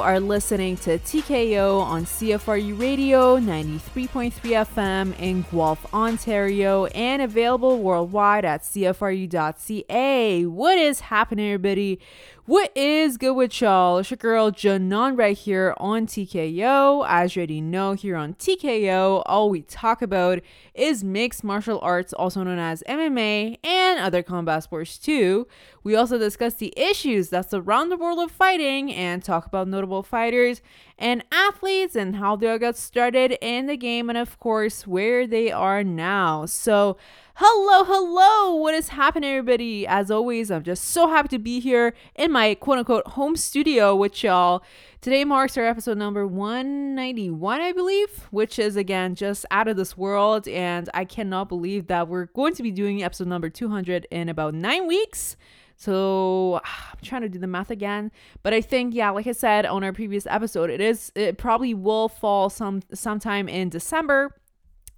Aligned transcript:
are 0.00 0.20
listening 0.20 0.76
to 0.78 0.98
TKO 0.98 1.80
on 1.80 2.04
CFRU 2.04 2.78
Radio 2.78 3.38
93.3 3.38 4.32
FM 4.32 5.18
in 5.18 5.44
Guelph, 5.50 5.92
Ontario, 5.92 6.86
and 6.86 7.22
available 7.22 7.78
worldwide 7.82 8.44
at 8.44 8.62
CFRU.ca. 8.62 10.46
What 10.46 10.78
is 10.78 11.00
happening, 11.00 11.46
everybody? 11.46 12.00
What 12.48 12.74
is 12.74 13.18
good 13.18 13.34
with 13.34 13.60
y'all? 13.60 13.98
It's 13.98 14.10
your 14.10 14.16
girl 14.16 14.50
Janon 14.50 15.18
right 15.18 15.36
here 15.36 15.74
on 15.76 16.06
TKO. 16.06 17.04
As 17.06 17.36
you 17.36 17.40
already 17.40 17.60
know, 17.60 17.92
here 17.92 18.16
on 18.16 18.32
TKO, 18.36 19.22
all 19.26 19.50
we 19.50 19.60
talk 19.60 20.00
about 20.00 20.40
is 20.72 21.04
mixed 21.04 21.44
martial 21.44 21.78
arts, 21.82 22.14
also 22.14 22.42
known 22.42 22.58
as 22.58 22.82
MMA, 22.88 23.58
and 23.62 24.00
other 24.00 24.22
combat 24.22 24.62
sports 24.62 24.96
too. 24.96 25.46
We 25.84 25.94
also 25.94 26.16
discuss 26.16 26.54
the 26.54 26.72
issues 26.74 27.28
that 27.28 27.50
surround 27.50 27.92
the 27.92 27.98
world 27.98 28.18
of 28.18 28.30
fighting 28.30 28.94
and 28.94 29.22
talk 29.22 29.44
about 29.44 29.68
notable 29.68 30.02
fighters 30.02 30.62
and 30.98 31.22
athletes 31.30 31.94
and 31.96 32.16
how 32.16 32.36
they 32.36 32.48
all 32.50 32.58
got 32.58 32.78
started 32.78 33.36
in 33.42 33.66
the 33.66 33.76
game 33.76 34.08
and 34.08 34.16
of 34.16 34.38
course 34.38 34.86
where 34.86 35.26
they 35.26 35.52
are 35.52 35.84
now. 35.84 36.46
So 36.46 36.96
Hello, 37.40 37.84
hello. 37.84 38.56
What 38.56 38.74
is 38.74 38.88
happening, 38.88 39.30
everybody? 39.30 39.86
As 39.86 40.10
always, 40.10 40.50
I'm 40.50 40.64
just 40.64 40.86
so 40.86 41.06
happy 41.06 41.28
to 41.28 41.38
be 41.38 41.60
here 41.60 41.94
in 42.16 42.32
my 42.32 42.56
quote 42.56 42.78
unquote 42.78 43.06
home 43.06 43.36
studio 43.36 43.94
with 43.94 44.24
y'all. 44.24 44.64
Today 45.00 45.24
marks 45.24 45.56
our 45.56 45.64
episode 45.64 45.98
number 45.98 46.26
191, 46.26 47.60
I 47.60 47.70
believe, 47.70 48.26
which 48.32 48.58
is 48.58 48.74
again 48.74 49.14
just 49.14 49.46
out 49.52 49.68
of 49.68 49.76
this 49.76 49.96
world. 49.96 50.48
And 50.48 50.90
I 50.92 51.04
cannot 51.04 51.48
believe 51.48 51.86
that 51.86 52.08
we're 52.08 52.24
going 52.24 52.54
to 52.54 52.62
be 52.64 52.72
doing 52.72 53.04
episode 53.04 53.28
number 53.28 53.48
200 53.48 54.08
in 54.10 54.28
about 54.28 54.54
nine 54.54 54.88
weeks. 54.88 55.36
So 55.76 56.60
I'm 56.64 56.98
trying 57.02 57.22
to 57.22 57.28
do 57.28 57.38
the 57.38 57.46
math 57.46 57.70
again, 57.70 58.10
but 58.42 58.52
I 58.52 58.60
think 58.60 58.96
yeah, 58.96 59.10
like 59.10 59.28
I 59.28 59.32
said 59.32 59.64
on 59.64 59.84
our 59.84 59.92
previous 59.92 60.26
episode, 60.26 60.70
it 60.70 60.80
is 60.80 61.12
it 61.14 61.38
probably 61.38 61.72
will 61.72 62.08
fall 62.08 62.50
some 62.50 62.82
sometime 62.92 63.48
in 63.48 63.68
December 63.68 64.34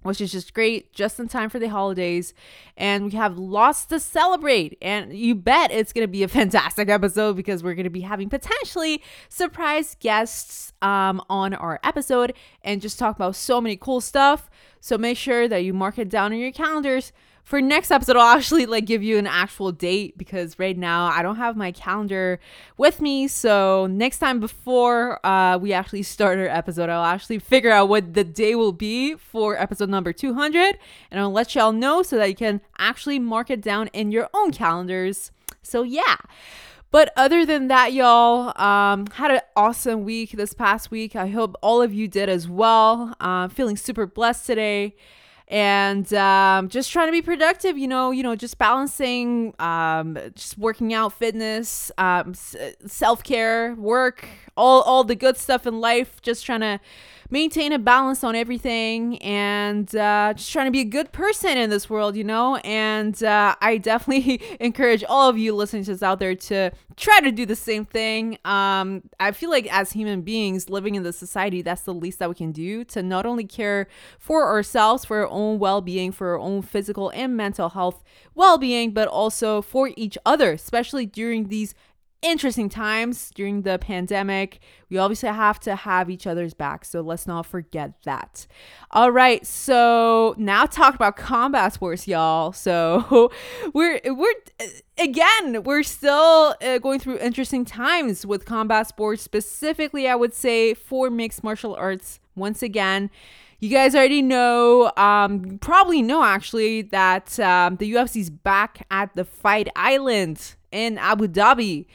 which 0.03 0.21
is 0.21 0.31
just 0.31 0.53
great, 0.53 0.93
just 0.93 1.19
in 1.19 1.27
time 1.27 1.49
for 1.49 1.59
the 1.59 1.69
holidays. 1.69 2.33
And 2.75 3.05
we 3.05 3.11
have 3.11 3.37
lots 3.37 3.85
to 3.85 3.99
celebrate. 3.99 4.77
And 4.81 5.15
you 5.15 5.35
bet 5.35 5.71
it's 5.71 5.93
going 5.93 6.03
to 6.03 6.11
be 6.11 6.23
a 6.23 6.27
fantastic 6.39 6.89
episode 6.89 7.35
because 7.35 7.63
we're 7.63 7.75
going 7.75 7.83
to 7.83 7.89
be 7.89 8.01
having 8.01 8.29
potentially 8.29 9.03
surprise 9.29 9.95
guests 9.99 10.73
um, 10.81 11.21
on 11.29 11.53
our 11.53 11.79
episode 11.83 12.33
and 12.63 12.81
just 12.81 12.97
talk 12.97 13.15
about 13.15 13.35
so 13.35 13.61
many 13.61 13.75
cool 13.75 14.01
stuff. 14.01 14.49
So 14.79 14.97
make 14.97 15.17
sure 15.17 15.47
that 15.47 15.63
you 15.63 15.73
mark 15.73 15.99
it 15.99 16.09
down 16.09 16.33
in 16.33 16.39
your 16.39 16.51
calendars 16.51 17.11
for 17.43 17.61
next 17.61 17.91
episode 17.91 18.15
i'll 18.15 18.37
actually 18.37 18.65
like 18.65 18.85
give 18.85 19.03
you 19.03 19.17
an 19.17 19.27
actual 19.27 19.71
date 19.71 20.17
because 20.17 20.57
right 20.59 20.77
now 20.77 21.05
i 21.05 21.21
don't 21.21 21.37
have 21.37 21.55
my 21.55 21.71
calendar 21.71 22.39
with 22.77 23.01
me 23.01 23.27
so 23.27 23.87
next 23.87 24.19
time 24.19 24.39
before 24.39 25.25
uh, 25.25 25.57
we 25.57 25.73
actually 25.73 26.03
start 26.03 26.37
our 26.37 26.47
episode 26.47 26.89
i'll 26.89 27.03
actually 27.03 27.39
figure 27.39 27.71
out 27.71 27.89
what 27.89 28.13
the 28.13 28.23
day 28.23 28.55
will 28.55 28.73
be 28.73 29.15
for 29.15 29.57
episode 29.57 29.89
number 29.89 30.13
200 30.13 30.77
and 31.09 31.19
i'll 31.19 31.31
let 31.31 31.55
y'all 31.55 31.71
know 31.71 32.03
so 32.03 32.17
that 32.17 32.29
you 32.29 32.35
can 32.35 32.61
actually 32.77 33.19
mark 33.19 33.49
it 33.49 33.61
down 33.61 33.87
in 33.87 34.11
your 34.11 34.29
own 34.33 34.51
calendars 34.51 35.31
so 35.61 35.83
yeah 35.83 36.17
but 36.91 37.13
other 37.15 37.45
than 37.45 37.69
that, 37.69 37.93
y'all, 37.93 38.51
um, 38.61 39.07
had 39.13 39.31
an 39.31 39.39
awesome 39.55 40.03
week 40.03 40.31
this 40.31 40.53
past 40.53 40.91
week. 40.91 41.15
I 41.15 41.27
hope 41.27 41.55
all 41.63 41.81
of 41.81 41.93
you 41.93 42.09
did 42.09 42.27
as 42.27 42.49
well. 42.49 43.15
Uh, 43.21 43.47
feeling 43.47 43.77
super 43.77 44.05
blessed 44.05 44.45
today 44.45 44.95
and 45.51 46.13
um, 46.13 46.69
just 46.69 46.89
trying 46.91 47.09
to 47.09 47.11
be 47.11 47.21
productive 47.21 47.77
you 47.77 47.87
know 47.87 48.09
you 48.11 48.23
know 48.23 48.35
just 48.35 48.57
balancing 48.57 49.53
um, 49.59 50.17
just 50.33 50.57
working 50.57 50.93
out 50.93 51.13
fitness 51.13 51.91
um, 51.97 52.33
self-care 52.85 53.75
work 53.75 54.25
all 54.55 54.81
all 54.83 55.03
the 55.03 55.15
good 55.15 55.37
stuff 55.37 55.67
in 55.67 55.79
life 55.79 56.21
just 56.21 56.45
trying 56.45 56.61
to 56.61 56.79
maintain 57.31 57.71
a 57.71 57.79
balance 57.79 58.23
on 58.23 58.35
everything 58.35 59.17
and 59.23 59.95
uh, 59.95 60.33
just 60.35 60.51
trying 60.51 60.67
to 60.67 60.71
be 60.71 60.81
a 60.81 60.85
good 60.85 61.11
person 61.13 61.57
in 61.57 61.69
this 61.69 61.89
world, 61.89 62.15
you 62.15 62.23
know. 62.25 62.57
And 62.57 63.21
uh, 63.23 63.55
I 63.61 63.77
definitely 63.77 64.41
encourage 64.59 65.03
all 65.05 65.29
of 65.29 65.37
you 65.37 65.55
listening 65.55 65.85
to 65.85 65.91
this 65.91 66.03
out 66.03 66.19
there 66.19 66.35
to 66.35 66.71
try 66.97 67.21
to 67.21 67.31
do 67.31 67.45
the 67.45 67.55
same 67.55 67.85
thing. 67.85 68.37
Um, 68.43 69.03
I 69.19 69.31
feel 69.31 69.49
like 69.49 69.73
as 69.73 69.93
human 69.93 70.21
beings 70.21 70.69
living 70.69 70.95
in 70.95 71.03
the 71.03 71.13
society, 71.13 71.61
that's 71.61 71.83
the 71.83 71.93
least 71.93 72.19
that 72.19 72.29
we 72.29 72.35
can 72.35 72.51
do 72.51 72.83
to 72.85 73.01
not 73.01 73.25
only 73.25 73.45
care 73.45 73.87
for 74.19 74.45
ourselves, 74.45 75.05
for 75.05 75.21
our 75.21 75.27
own 75.27 75.57
well 75.57 75.81
being, 75.81 76.11
for 76.11 76.31
our 76.31 76.39
own 76.39 76.61
physical 76.61 77.09
and 77.11 77.37
mental 77.37 77.69
health 77.69 78.03
well 78.35 78.57
being, 78.57 78.91
but 78.91 79.07
also 79.07 79.61
for 79.61 79.91
each 79.95 80.17
other, 80.25 80.51
especially 80.51 81.05
during 81.05 81.47
these 81.47 81.73
interesting 82.21 82.69
times 82.69 83.31
during 83.33 83.63
the 83.63 83.79
pandemic. 83.79 84.59
We 84.89 84.97
obviously 84.97 85.29
have 85.29 85.59
to 85.61 85.75
have 85.75 86.09
each 86.09 86.27
other's 86.27 86.53
back, 86.53 86.85
so 86.85 87.01
let's 87.01 87.25
not 87.25 87.45
forget 87.45 87.93
that. 88.03 88.45
All 88.91 89.11
right, 89.11 89.45
so 89.45 90.35
now 90.37 90.65
talk 90.65 90.95
about 90.95 91.15
combat 91.15 91.73
sports, 91.73 92.07
y'all. 92.07 92.51
So 92.51 93.31
we're 93.73 93.99
we're 94.05 94.33
again 94.97 95.63
we're 95.63 95.83
still 95.83 96.55
uh, 96.61 96.77
going 96.77 96.99
through 96.99 97.17
interesting 97.19 97.65
times 97.65 98.25
with 98.25 98.45
combat 98.45 98.87
sports, 98.87 99.21
specifically, 99.21 100.07
I 100.07 100.15
would 100.15 100.33
say 100.33 100.73
for 100.73 101.09
mixed 101.09 101.43
martial 101.43 101.75
arts. 101.75 102.19
Once 102.35 102.63
again. 102.63 103.09
You 103.63 103.69
guys 103.69 103.93
already 103.93 104.23
know, 104.23 104.91
um, 104.97 105.59
probably 105.61 106.01
know 106.01 106.23
actually, 106.23 106.81
that 106.81 107.39
um, 107.39 107.75
the 107.75 107.93
UFC's 107.93 108.31
back 108.31 108.87
at 108.89 109.15
the 109.15 109.23
Fight 109.23 109.69
Island 109.75 110.55
in 110.71 110.97
Abu 110.97 111.27
Dhabi. 111.27 111.85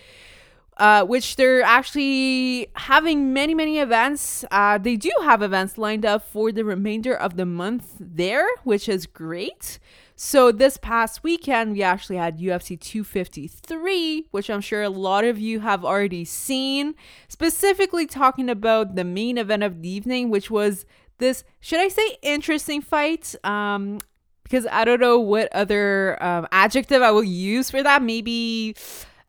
Uh, 0.78 1.02
which 1.02 1.36
they're 1.36 1.62
actually 1.62 2.68
having 2.74 3.32
many, 3.32 3.54
many 3.54 3.78
events. 3.78 4.44
Uh, 4.50 4.76
they 4.76 4.94
do 4.94 5.10
have 5.22 5.40
events 5.40 5.78
lined 5.78 6.04
up 6.04 6.22
for 6.22 6.52
the 6.52 6.66
remainder 6.66 7.16
of 7.16 7.38
the 7.38 7.46
month 7.46 7.94
there, 7.98 8.46
which 8.62 8.86
is 8.86 9.06
great. 9.06 9.78
So, 10.16 10.52
this 10.52 10.76
past 10.76 11.22
weekend, 11.22 11.72
we 11.72 11.82
actually 11.82 12.16
had 12.16 12.38
UFC 12.38 12.78
253, 12.78 14.26
which 14.32 14.50
I'm 14.50 14.60
sure 14.60 14.82
a 14.82 14.90
lot 14.90 15.24
of 15.24 15.38
you 15.38 15.60
have 15.60 15.82
already 15.82 16.26
seen, 16.26 16.94
specifically 17.26 18.06
talking 18.06 18.50
about 18.50 18.96
the 18.96 19.04
main 19.04 19.38
event 19.38 19.62
of 19.62 19.80
the 19.80 19.88
evening, 19.88 20.28
which 20.28 20.50
was 20.50 20.84
this, 21.18 21.44
should 21.60 21.80
I 21.80 21.88
say, 21.88 22.18
interesting 22.22 22.82
fight? 22.82 23.34
Um, 23.44 24.00
because 24.42 24.66
I 24.70 24.84
don't 24.84 25.00
know 25.00 25.18
what 25.18 25.52
other 25.52 26.22
um, 26.22 26.46
adjective 26.52 27.02
I 27.02 27.10
will 27.10 27.24
use 27.24 27.68
for 27.68 27.82
that. 27.82 28.00
Maybe 28.00 28.76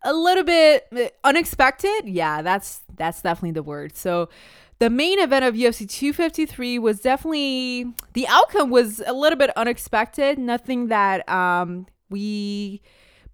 a 0.03 0.13
little 0.13 0.43
bit 0.43 0.87
uh, 0.95 1.07
unexpected. 1.23 2.03
Yeah, 2.05 2.43
that's 2.43 2.81
that's 2.95 3.21
definitely 3.21 3.51
the 3.51 3.63
word. 3.63 3.95
So 3.95 4.29
the 4.79 4.89
main 4.91 5.19
event 5.19 5.43
of 5.43 5.55
UFC 5.55 5.89
253 5.89 6.77
was 6.77 6.99
definitely 6.99 7.93
the 8.13 8.27
outcome 8.27 8.69
was 8.69 9.01
a 9.05 9.13
little 9.13 9.37
bit 9.37 9.49
unexpected. 9.55 10.37
Nothing 10.37 10.87
that 10.87 11.27
um, 11.27 11.87
we 12.09 12.81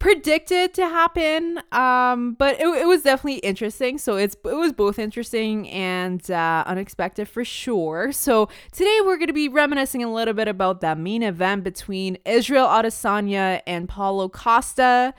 predicted 0.04 0.74
to 0.74 0.82
happen, 0.82 1.62
um, 1.72 2.34
but 2.34 2.60
it, 2.60 2.68
it, 2.68 2.86
was 2.86 3.04
definitely 3.04 3.40
interesting. 3.40 3.98
So 3.98 4.18
it's 4.18 4.36
it 4.44 4.54
was 4.54 4.74
both 4.74 5.00
interesting 5.00 5.70
and 5.70 6.30
uh, 6.30 6.66
unexpected 6.68 7.30
for 7.30 7.46
sure. 7.46 8.12
So 8.12 8.50
today 8.74 9.00
we're 9.06 9.16
going 9.16 9.28
to 9.28 9.34
be 9.34 9.48
reminiscing 9.48 10.04
a 10.04 10.14
little 10.14 10.34
bit 10.34 10.50
about 10.50 10.82
that 10.82 10.98
main 10.98 11.24
event 11.24 11.64
between 11.64 12.18
Israel 12.26 12.68
Adesanya 12.68 13.62
and 13.66 13.88
Paulo 13.88 14.28
Costa. 14.28 15.14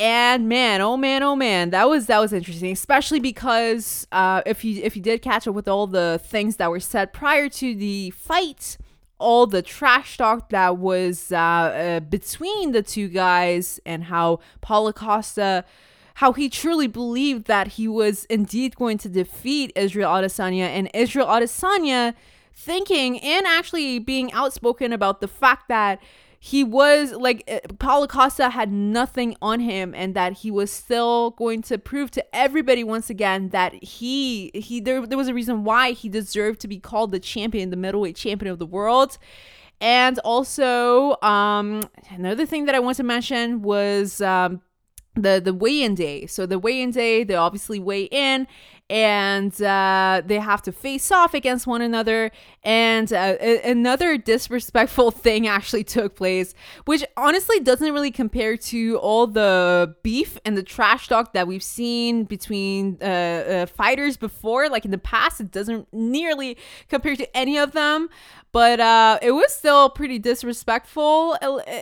And 0.00 0.48
man, 0.48 0.80
oh 0.80 0.96
man, 0.96 1.22
oh 1.22 1.36
man, 1.36 1.70
that 1.70 1.88
was 1.88 2.06
that 2.06 2.18
was 2.18 2.32
interesting, 2.32 2.72
especially 2.72 3.20
because 3.20 4.08
uh, 4.10 4.42
if 4.44 4.64
you 4.64 4.82
if 4.82 4.96
you 4.96 5.02
did 5.02 5.22
catch 5.22 5.46
up 5.46 5.54
with 5.54 5.68
all 5.68 5.86
the 5.86 6.20
things 6.24 6.56
that 6.56 6.70
were 6.70 6.80
said 6.80 7.12
prior 7.12 7.48
to 7.50 7.72
the 7.76 8.10
fight, 8.10 8.78
all 9.22 9.46
the 9.46 9.62
trash 9.62 10.16
talk 10.16 10.50
that 10.50 10.76
was 10.76 11.32
uh, 11.32 11.36
uh, 11.36 12.00
between 12.00 12.72
the 12.72 12.82
two 12.82 13.08
guys, 13.08 13.80
and 13.86 14.04
how 14.04 14.40
Paulo 14.60 14.92
Costa, 14.92 15.64
how 16.14 16.32
he 16.32 16.48
truly 16.48 16.88
believed 16.88 17.46
that 17.46 17.68
he 17.78 17.88
was 17.88 18.24
indeed 18.26 18.76
going 18.76 18.98
to 18.98 19.08
defeat 19.08 19.72
Israel 19.76 20.10
Adesanya, 20.10 20.66
and 20.66 20.90
Israel 20.92 21.28
Adesanya 21.28 22.14
thinking 22.54 23.18
and 23.20 23.46
actually 23.46 23.98
being 23.98 24.32
outspoken 24.32 24.92
about 24.92 25.20
the 25.20 25.28
fact 25.28 25.68
that 25.68 26.00
he 26.44 26.64
was 26.64 27.12
like 27.12 27.44
eh, 27.46 27.60
Paulo 27.78 28.08
Costa 28.08 28.50
had 28.50 28.72
nothing 28.72 29.36
on 29.40 29.60
him 29.60 29.94
and 29.94 30.12
that 30.16 30.32
he 30.38 30.50
was 30.50 30.72
still 30.72 31.30
going 31.30 31.62
to 31.62 31.78
prove 31.78 32.10
to 32.10 32.34
everybody 32.34 32.82
once 32.82 33.08
again 33.08 33.50
that 33.50 33.72
he 33.74 34.50
he 34.52 34.80
there, 34.80 35.06
there 35.06 35.16
was 35.16 35.28
a 35.28 35.34
reason 35.34 35.62
why 35.62 35.92
he 35.92 36.08
deserved 36.08 36.58
to 36.58 36.66
be 36.66 36.80
called 36.80 37.12
the 37.12 37.20
champion, 37.20 37.70
the 37.70 37.76
middleweight 37.76 38.16
champion 38.16 38.50
of 38.50 38.58
the 38.58 38.66
world. 38.66 39.18
And 39.80 40.18
also, 40.24 41.16
um, 41.22 41.88
another 42.10 42.44
thing 42.44 42.64
that 42.64 42.74
I 42.74 42.80
want 42.80 42.96
to 42.96 43.04
mention 43.04 43.62
was 43.62 44.20
um, 44.20 44.62
the 45.14 45.40
the 45.40 45.54
weigh-in 45.54 45.94
day. 45.94 46.26
So 46.26 46.44
the 46.44 46.58
weigh-in 46.58 46.90
day, 46.90 47.22
they 47.22 47.36
obviously 47.36 47.78
weigh 47.78 48.04
in, 48.10 48.48
and 48.92 49.62
uh, 49.62 50.20
they 50.22 50.38
have 50.38 50.60
to 50.60 50.70
face 50.70 51.10
off 51.10 51.32
against 51.32 51.66
one 51.66 51.80
another. 51.80 52.30
And 52.62 53.10
uh, 53.10 53.36
a- 53.40 53.70
another 53.70 54.18
disrespectful 54.18 55.10
thing 55.10 55.46
actually 55.46 55.82
took 55.82 56.14
place, 56.14 56.52
which 56.84 57.02
honestly 57.16 57.58
doesn't 57.58 57.90
really 57.90 58.10
compare 58.10 58.58
to 58.58 58.98
all 58.98 59.26
the 59.26 59.96
beef 60.02 60.36
and 60.44 60.58
the 60.58 60.62
trash 60.62 61.08
talk 61.08 61.32
that 61.32 61.46
we've 61.46 61.62
seen 61.62 62.24
between 62.24 62.98
uh, 63.00 63.04
uh 63.06 63.66
fighters 63.66 64.18
before. 64.18 64.68
Like 64.68 64.84
in 64.84 64.90
the 64.90 64.98
past, 64.98 65.40
it 65.40 65.50
doesn't 65.50 65.88
nearly 65.94 66.58
compare 66.90 67.16
to 67.16 67.36
any 67.36 67.56
of 67.56 67.72
them 67.72 68.10
but 68.52 68.80
uh, 68.80 69.18
it 69.22 69.32
was 69.32 69.52
still 69.52 69.88
pretty 69.88 70.18
disrespectful 70.18 71.36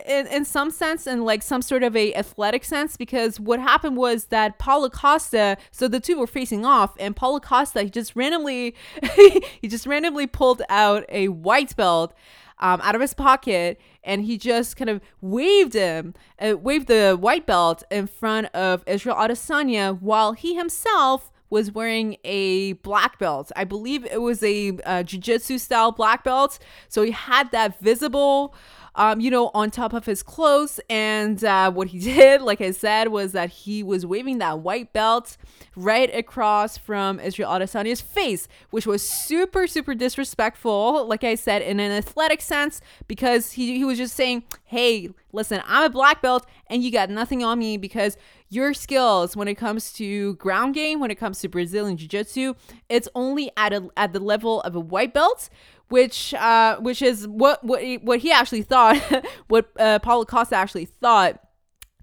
in, 0.07 0.27
in 0.27 0.45
some 0.45 0.71
sense 0.71 1.05
and 1.05 1.25
like 1.25 1.43
some 1.43 1.61
sort 1.61 1.83
of 1.83 1.95
a 1.95 2.13
athletic 2.15 2.63
sense 2.63 2.95
because 2.95 3.39
what 3.39 3.59
happened 3.59 3.97
was 3.97 4.25
that 4.25 4.57
Paulo 4.57 4.89
Costa 4.89 5.57
so 5.69 5.87
the 5.87 5.99
two 5.99 6.17
were 6.17 6.27
facing 6.27 6.65
off 6.65 6.95
and 6.97 7.15
Paulo 7.15 7.39
Costa 7.39 7.83
he 7.83 7.89
just 7.89 8.15
randomly 8.15 8.73
he 9.61 9.67
just 9.67 9.85
randomly 9.85 10.27
pulled 10.27 10.61
out 10.69 11.05
a 11.09 11.27
white 11.27 11.75
belt 11.75 12.13
um, 12.59 12.79
out 12.81 12.95
of 12.95 13.01
his 13.01 13.13
pocket 13.13 13.79
and 14.03 14.23
he 14.23 14.37
just 14.37 14.77
kind 14.77 14.89
of 14.89 15.01
waved 15.19 15.73
him 15.73 16.13
uh, 16.39 16.55
waved 16.57 16.87
the 16.87 17.17
white 17.19 17.45
belt 17.45 17.83
in 17.91 18.07
front 18.07 18.47
of 18.53 18.83
Israel 18.87 19.15
Adesanya 19.15 19.99
while 19.99 20.33
he 20.33 20.55
himself 20.55 21.30
was 21.51 21.71
wearing 21.71 22.17
a 22.23 22.73
black 22.73 23.19
belt. 23.19 23.51
I 23.55 23.65
believe 23.65 24.05
it 24.05 24.21
was 24.21 24.41
a 24.41 24.79
uh, 24.85 25.03
jiu-jitsu 25.03 25.59
style 25.59 25.91
black 25.91 26.23
belt. 26.23 26.57
So 26.89 27.03
he 27.03 27.11
had 27.11 27.51
that 27.51 27.79
visible 27.79 28.55
um, 28.95 29.21
you 29.21 29.31
know, 29.31 29.51
on 29.53 29.71
top 29.71 29.93
of 29.93 30.05
his 30.05 30.21
clothes. 30.21 30.79
And 30.89 31.43
uh, 31.43 31.71
what 31.71 31.89
he 31.89 31.99
did, 32.13 32.41
like 32.41 32.61
I 32.61 32.71
said, 32.71 33.09
was 33.09 33.31
that 33.31 33.49
he 33.49 33.83
was 33.83 34.05
waving 34.05 34.39
that 34.39 34.59
white 34.59 34.93
belt 34.93 35.37
right 35.75 36.13
across 36.13 36.77
from 36.77 37.19
Israel 37.19 37.49
Adesanya's 37.51 38.01
face, 38.01 38.47
which 38.69 38.85
was 38.85 39.07
super, 39.07 39.67
super 39.67 39.95
disrespectful, 39.95 41.05
like 41.07 41.23
I 41.23 41.35
said, 41.35 41.61
in 41.61 41.79
an 41.79 41.91
athletic 41.91 42.41
sense, 42.41 42.81
because 43.07 43.53
he, 43.53 43.77
he 43.77 43.85
was 43.85 43.97
just 43.97 44.15
saying, 44.15 44.43
hey, 44.65 45.09
listen, 45.31 45.61
I'm 45.65 45.83
a 45.83 45.89
black 45.89 46.21
belt 46.21 46.45
and 46.67 46.83
you 46.83 46.91
got 46.91 47.09
nothing 47.09 47.43
on 47.43 47.59
me 47.59 47.77
because 47.77 48.17
your 48.51 48.73
skills 48.73 49.35
when 49.35 49.47
it 49.47 49.55
comes 49.55 49.93
to 49.93 50.35
ground 50.35 50.75
game, 50.75 50.99
when 50.99 51.09
it 51.09 51.15
comes 51.15 51.39
to 51.39 51.47
Brazilian 51.47 51.95
Jiu 51.95 52.07
Jitsu, 52.07 52.53
it's 52.89 53.07
only 53.15 53.49
at, 53.55 53.71
a, 53.71 53.87
at 53.95 54.11
the 54.11 54.19
level 54.19 54.61
of 54.61 54.75
a 54.75 54.79
white 54.79 55.13
belt, 55.13 55.49
which 55.87 56.33
uh, 56.33 56.77
which 56.79 57.01
is 57.01 57.27
what 57.27 57.63
what 57.63 57.81
he, 57.81 57.97
what 57.97 58.19
he 58.19 58.31
actually 58.31 58.63
thought, 58.63 58.97
what 59.47 59.71
uh, 59.79 59.99
Paulo 59.99 60.25
Costa 60.25 60.55
actually 60.55 60.85
thought. 60.85 61.39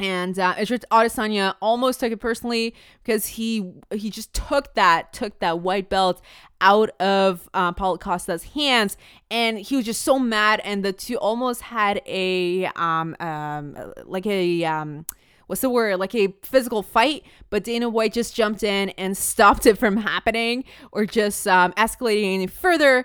And 0.01 0.39
uh, 0.39 0.55
Israel 0.59 0.81
Adesanya 0.93 1.57
almost 1.61 2.01
took 2.01 2.13
it 2.13 2.19
personally 2.19 2.75
because 3.03 3.27
he 3.27 3.73
he 3.93 4.11
just 4.11 4.33
took 4.33 4.73
that 4.75 5.13
took 5.13 5.41
that 5.41 5.61
white 5.61 5.91
belt 5.91 6.23
out 6.61 6.91
of 7.01 7.51
uh, 7.53 7.73
Paulo 7.73 7.99
Costa's 7.99 8.45
hands, 8.45 8.97
and 9.31 9.59
he 9.59 9.77
was 9.77 9.85
just 9.85 10.03
so 10.03 10.19
mad. 10.19 10.61
And 10.65 10.85
the 10.85 10.93
two 10.93 11.17
almost 11.19 11.63
had 11.63 12.01
a 12.07 12.67
um 12.77 13.17
um 13.21 13.93
like 14.07 14.27
a 14.27 14.65
um 14.65 15.05
what's 15.49 15.61
the 15.61 15.69
word 15.69 15.99
like 15.99 16.15
a 16.15 16.33
physical 16.43 16.83
fight 16.83 17.25
but 17.51 17.65
dana 17.65 17.89
white 17.89 18.13
just 18.13 18.35
jumped 18.35 18.63
in 18.63 18.91
and 18.91 19.17
stopped 19.17 19.67
it 19.67 19.77
from 19.77 19.97
happening 20.09 20.65
or 20.93 21.05
just 21.05 21.47
um, 21.49 21.73
escalating 21.73 22.35
any 22.35 22.47
further 22.47 23.05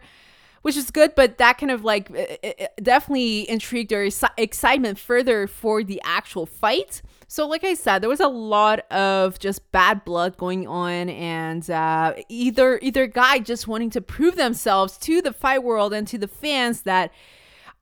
which 0.63 0.77
is 0.77 0.91
good, 0.91 1.13
but 1.13 1.37
that 1.37 1.57
kind 1.57 1.71
of 1.71 1.83
like 1.83 2.09
it, 2.09 2.39
it 2.41 2.71
definitely 2.81 3.47
intrigued 3.49 3.91
or 3.91 4.09
excitement 4.37 4.97
further 4.97 5.45
for 5.45 5.83
the 5.83 6.01
actual 6.03 6.45
fight. 6.45 7.01
So, 7.27 7.47
like 7.47 7.63
I 7.63 7.73
said, 7.73 7.99
there 7.99 8.09
was 8.09 8.21
a 8.21 8.27
lot 8.27 8.79
of 8.91 9.39
just 9.39 9.71
bad 9.71 10.05
blood 10.05 10.37
going 10.37 10.65
on, 10.67 11.09
and 11.09 11.69
uh, 11.69 12.13
either 12.29 12.79
either 12.81 13.07
guy 13.07 13.39
just 13.39 13.67
wanting 13.67 13.89
to 13.91 14.01
prove 14.01 14.35
themselves 14.35 14.97
to 14.99 15.21
the 15.21 15.33
fight 15.33 15.63
world 15.63 15.93
and 15.93 16.07
to 16.07 16.17
the 16.17 16.27
fans 16.27 16.83
that 16.83 17.11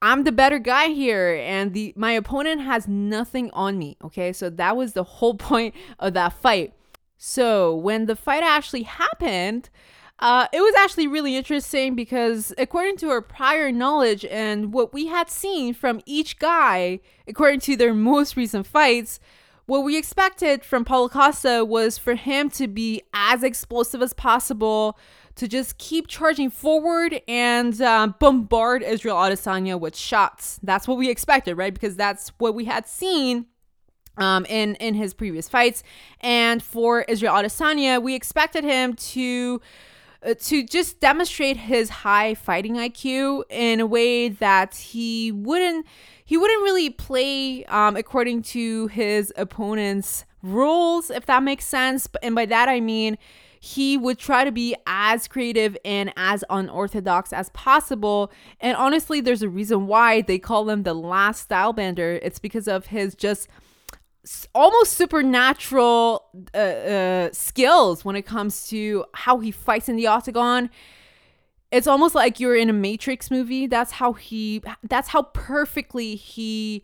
I'm 0.02 0.24
the 0.24 0.32
better 0.32 0.58
guy 0.58 0.88
here, 0.88 1.40
and 1.40 1.72
the 1.72 1.94
my 1.96 2.10
opponent 2.12 2.62
has 2.62 2.88
nothing 2.88 3.50
on 3.52 3.78
me. 3.78 3.96
Okay, 4.04 4.32
so 4.32 4.50
that 4.50 4.76
was 4.76 4.92
the 4.92 5.04
whole 5.04 5.34
point 5.50 5.74
of 5.98 6.14
that 6.14 6.34
fight. 6.34 6.74
So 7.16 7.74
when 7.74 8.06
the 8.06 8.16
fight 8.16 8.42
actually 8.42 8.82
happened, 8.82 9.70
uh, 10.18 10.48
it 10.52 10.60
was 10.60 10.74
actually 10.76 11.06
really 11.06 11.36
interesting 11.36 11.94
because, 11.94 12.52
according 12.58 12.96
to 12.96 13.10
our 13.10 13.22
prior 13.22 13.70
knowledge 13.70 14.24
and 14.24 14.72
what 14.72 14.92
we 14.92 15.06
had 15.06 15.30
seen 15.30 15.72
from 15.72 16.00
each 16.04 16.40
guy, 16.40 16.98
according 17.28 17.60
to 17.60 17.76
their 17.76 17.94
most 18.12 18.36
recent 18.36 18.66
fights, 18.66 19.20
what 19.66 19.84
we 19.84 19.96
expected 19.96 20.64
from 20.64 20.84
Paulo 20.84 21.08
Costa 21.08 21.64
was 21.64 21.96
for 21.96 22.16
him 22.16 22.50
to 22.50 22.66
be 22.66 23.02
as 23.14 23.44
explosive 23.44 24.02
as 24.02 24.12
possible, 24.12 24.98
to 25.36 25.48
just 25.48 25.78
keep 25.78 26.08
charging 26.08 26.50
forward 26.50 27.20
and 27.26 27.80
uh, 27.80 28.08
bombard 28.18 28.82
Israel 28.82 29.16
Adesanya 29.16 29.78
with 29.78 29.96
shots. 29.96 30.60
That's 30.62 30.86
what 30.86 30.98
we 30.98 31.08
expected, 31.08 31.56
right? 31.56 31.72
Because 31.72 31.96
that's 31.96 32.30
what 32.38 32.54
we 32.54 32.66
had 32.66 32.86
seen 32.86 33.46
um, 34.16 34.44
in 34.46 34.74
in 34.76 34.94
his 34.94 35.14
previous 35.14 35.48
fights. 35.48 35.82
And 36.20 36.62
for 36.62 37.02
Israel 37.02 37.34
Adesanya, 37.34 38.02
we 38.02 38.14
expected 38.14 38.64
him 38.64 38.94
to 38.94 39.60
uh, 40.24 40.34
to 40.40 40.62
just 40.62 41.00
demonstrate 41.00 41.56
his 41.56 41.88
high 41.90 42.34
fighting 42.34 42.74
IQ 42.76 43.42
in 43.50 43.80
a 43.80 43.86
way 43.86 44.28
that 44.28 44.74
he 44.74 45.32
wouldn't 45.32 45.86
he 46.24 46.36
wouldn't 46.36 46.62
really 46.62 46.90
play 46.90 47.64
um, 47.66 47.96
according 47.96 48.42
to 48.42 48.86
his 48.88 49.32
opponent's 49.36 50.24
rules, 50.42 51.10
if 51.10 51.26
that 51.26 51.42
makes 51.42 51.64
sense. 51.64 52.08
And 52.22 52.34
by 52.34 52.46
that 52.46 52.68
I 52.68 52.80
mean 52.80 53.18
he 53.64 53.96
would 53.96 54.18
try 54.18 54.42
to 54.42 54.50
be 54.50 54.74
as 54.88 55.28
creative 55.28 55.78
and 55.84 56.12
as 56.16 56.42
unorthodox 56.50 57.32
as 57.32 57.48
possible. 57.50 58.32
And 58.58 58.76
honestly, 58.76 59.20
there's 59.20 59.40
a 59.40 59.48
reason 59.48 59.86
why 59.86 60.22
they 60.22 60.40
call 60.40 60.68
him 60.68 60.82
the 60.82 60.94
last 60.94 61.42
style 61.42 61.72
bender. 61.72 62.18
It's 62.22 62.40
because 62.40 62.66
of 62.66 62.86
his 62.86 63.14
just 63.14 63.46
almost 64.52 64.94
supernatural 64.94 66.24
uh, 66.52 66.58
uh, 66.58 67.28
skills 67.32 68.04
when 68.04 68.16
it 68.16 68.22
comes 68.22 68.66
to 68.70 69.04
how 69.14 69.38
he 69.38 69.52
fights 69.52 69.88
in 69.88 69.94
the 69.94 70.08
octagon. 70.08 70.68
It's 71.70 71.86
almost 71.86 72.16
like 72.16 72.40
you're 72.40 72.56
in 72.56 72.68
a 72.68 72.72
Matrix 72.72 73.30
movie. 73.30 73.68
That's 73.68 73.92
how 73.92 74.14
he. 74.14 74.60
That's 74.82 75.10
how 75.10 75.22
perfectly 75.22 76.16
he 76.16 76.82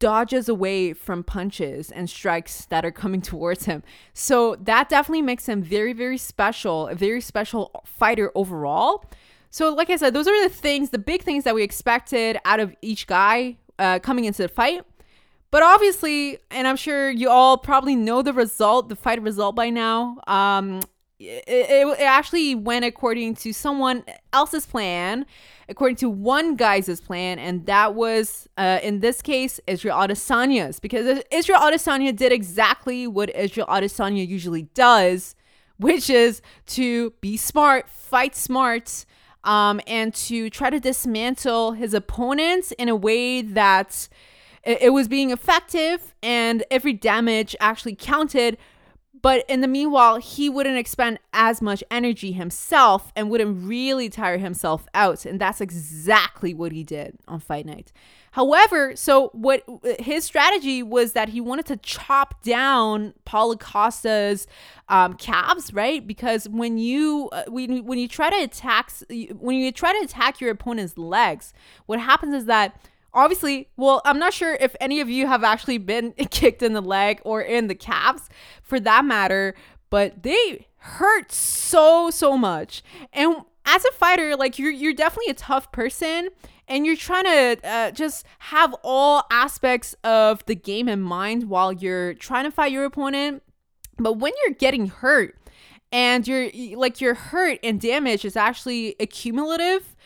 dodges 0.00 0.48
away 0.48 0.92
from 0.92 1.22
punches 1.22 1.92
and 1.92 2.10
strikes 2.10 2.64
that 2.66 2.84
are 2.84 2.90
coming 2.90 3.22
towards 3.32 3.66
him. 3.66 3.84
So 4.12 4.56
that 4.56 4.88
definitely 4.88 5.22
makes 5.22 5.48
him 5.48 5.62
very, 5.62 5.92
very 5.92 6.18
special, 6.18 6.88
a 6.88 6.96
very 6.96 7.20
special 7.20 7.70
fighter 7.84 8.32
overall. 8.34 9.04
So, 9.52 9.72
like 9.74 9.90
I 9.90 9.96
said, 9.96 10.14
those 10.14 10.28
are 10.28 10.42
the 10.42 10.48
things, 10.48 10.90
the 10.90 10.98
big 10.98 11.22
things 11.22 11.44
that 11.44 11.54
we 11.54 11.62
expected 11.62 12.38
out 12.44 12.60
of 12.60 12.74
each 12.82 13.06
guy 13.06 13.58
uh, 13.78 13.98
coming 13.98 14.24
into 14.24 14.42
the 14.42 14.48
fight. 14.48 14.84
But 15.50 15.64
obviously, 15.64 16.38
and 16.52 16.68
I'm 16.68 16.76
sure 16.76 17.10
you 17.10 17.28
all 17.28 17.58
probably 17.58 17.96
know 17.96 18.22
the 18.22 18.32
result, 18.32 18.88
the 18.88 18.94
fight 18.96 19.20
result 19.20 19.56
by 19.56 19.70
now. 19.70 20.18
Um, 20.28 20.80
it, 21.20 21.44
it, 21.46 21.86
it 21.86 22.02
actually 22.02 22.54
went 22.54 22.84
according 22.84 23.34
to 23.36 23.52
someone 23.52 24.04
else's 24.32 24.64
plan, 24.64 25.26
according 25.68 25.96
to 25.96 26.08
one 26.08 26.56
guy's 26.56 27.00
plan, 27.00 27.38
and 27.38 27.66
that 27.66 27.94
was, 27.94 28.48
uh, 28.56 28.78
in 28.82 29.00
this 29.00 29.20
case, 29.20 29.60
Israel 29.66 29.98
Adesanya's. 29.98 30.80
Because 30.80 31.22
Israel 31.30 31.60
Adesanya 31.60 32.16
did 32.16 32.32
exactly 32.32 33.06
what 33.06 33.34
Israel 33.36 33.66
Adesanya 33.68 34.26
usually 34.26 34.62
does, 34.74 35.34
which 35.76 36.08
is 36.08 36.40
to 36.68 37.10
be 37.20 37.36
smart, 37.36 37.88
fight 37.90 38.34
smart, 38.34 39.04
um, 39.44 39.80
and 39.86 40.14
to 40.14 40.48
try 40.50 40.70
to 40.70 40.80
dismantle 40.80 41.72
his 41.72 41.94
opponents 41.94 42.72
in 42.72 42.88
a 42.88 42.96
way 42.96 43.42
that 43.42 44.08
it, 44.64 44.82
it 44.82 44.90
was 44.90 45.06
being 45.06 45.30
effective 45.30 46.14
and 46.22 46.64
every 46.70 46.92
damage 46.92 47.54
actually 47.60 47.94
counted. 47.94 48.56
But 49.22 49.44
in 49.48 49.60
the 49.60 49.68
meanwhile, 49.68 50.16
he 50.16 50.48
wouldn't 50.48 50.78
expend 50.78 51.18
as 51.32 51.60
much 51.60 51.84
energy 51.90 52.32
himself 52.32 53.12
and 53.14 53.30
wouldn't 53.30 53.66
really 53.66 54.08
tire 54.08 54.38
himself 54.38 54.86
out. 54.94 55.26
And 55.26 55.40
that's 55.40 55.60
exactly 55.60 56.54
what 56.54 56.72
he 56.72 56.84
did 56.84 57.18
on 57.28 57.40
Fight 57.40 57.66
Night. 57.66 57.92
However, 58.32 58.94
so 58.94 59.30
what 59.32 59.64
his 59.98 60.24
strategy 60.24 60.82
was 60.82 61.14
that 61.14 61.30
he 61.30 61.40
wanted 61.40 61.66
to 61.66 61.76
chop 61.78 62.42
down 62.42 63.12
Paulo 63.24 63.56
Costa's 63.56 64.46
um, 64.88 65.14
calves, 65.14 65.72
right? 65.74 66.06
Because 66.06 66.48
when 66.48 66.78
you 66.78 67.28
uh, 67.32 67.44
when 67.48 67.84
when 67.84 67.98
you 67.98 68.06
try 68.06 68.30
to 68.30 68.36
attack 68.36 68.92
when 69.38 69.56
you 69.56 69.72
try 69.72 69.92
to 69.92 70.04
attack 70.04 70.40
your 70.40 70.50
opponent's 70.50 70.96
legs, 70.96 71.52
what 71.86 71.98
happens 71.98 72.34
is 72.34 72.44
that 72.46 72.80
obviously, 73.14 73.68
well, 73.76 74.02
I'm 74.04 74.18
not 74.18 74.32
sure 74.32 74.54
if 74.54 74.74
any 74.80 75.00
of 75.00 75.08
you 75.08 75.26
have 75.26 75.44
actually 75.44 75.78
been 75.78 76.12
kicked 76.30 76.62
in 76.62 76.72
the 76.72 76.80
leg 76.80 77.20
or 77.24 77.40
in 77.42 77.68
the 77.68 77.74
calves 77.74 78.28
for 78.62 78.80
that 78.80 79.04
matter, 79.04 79.54
but 79.90 80.22
they 80.22 80.66
hurt 80.76 81.32
so 81.32 82.10
so 82.10 82.36
much. 82.36 82.82
And 83.12 83.36
as 83.66 83.84
a 83.84 83.92
fighter, 83.92 84.36
like 84.36 84.58
you're 84.58 84.70
you're 84.70 84.94
definitely 84.94 85.30
a 85.30 85.34
tough 85.34 85.70
person 85.72 86.30
and 86.68 86.86
you're 86.86 86.96
trying 86.96 87.24
to 87.24 87.68
uh, 87.68 87.90
just 87.90 88.24
have 88.38 88.74
all 88.82 89.24
aspects 89.30 89.94
of 90.04 90.44
the 90.46 90.54
game 90.54 90.88
in 90.88 91.00
mind 91.00 91.44
while 91.44 91.72
you're 91.72 92.14
trying 92.14 92.44
to 92.44 92.50
fight 92.50 92.72
your 92.72 92.84
opponent. 92.84 93.42
But 93.98 94.14
when 94.14 94.32
you're 94.44 94.54
getting 94.54 94.86
hurt, 94.86 95.36
and 95.92 96.26
your 96.26 96.48
like 96.76 97.00
your 97.00 97.14
hurt 97.14 97.58
and 97.62 97.80
damage 97.80 98.24
is 98.24 98.36
actually 98.36 98.94
accumulative 99.00 99.96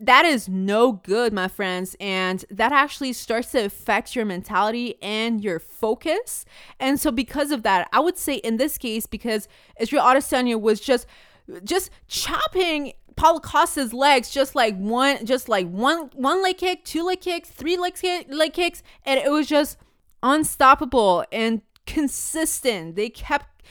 that 0.00 0.24
is 0.24 0.48
no 0.48 0.92
good, 0.92 1.32
my 1.32 1.48
friends. 1.48 1.96
And 2.00 2.44
that 2.50 2.72
actually 2.72 3.12
starts 3.12 3.52
to 3.52 3.64
affect 3.64 4.14
your 4.14 4.24
mentality 4.24 4.96
and 5.00 5.42
your 5.42 5.58
focus. 5.58 6.44
And 6.78 7.00
so, 7.00 7.10
because 7.10 7.50
of 7.50 7.62
that, 7.62 7.88
I 7.92 8.00
would 8.00 8.18
say 8.18 8.34
in 8.34 8.56
this 8.58 8.78
case, 8.78 9.06
because 9.06 9.48
Israel 9.80 10.04
Adesanya 10.04 10.60
was 10.60 10.80
just 10.80 11.06
just 11.64 11.90
chopping 12.08 12.92
Paulo 13.14 13.38
Costa's 13.38 13.94
legs 13.94 14.30
just 14.30 14.56
like 14.56 14.76
one 14.76 15.24
just 15.24 15.48
like 15.48 15.68
one 15.68 16.10
one 16.14 16.42
leg 16.42 16.58
kick, 16.58 16.84
two 16.84 17.04
leg 17.04 17.20
kicks, 17.20 17.48
three 17.48 17.76
leg, 17.76 17.96
leg 18.28 18.52
kicks, 18.52 18.82
and 19.04 19.18
it 19.18 19.30
was 19.30 19.46
just 19.46 19.78
unstoppable 20.22 21.24
and 21.32 21.62
consistent. 21.86 22.96
They 22.96 23.08
kept 23.08 23.62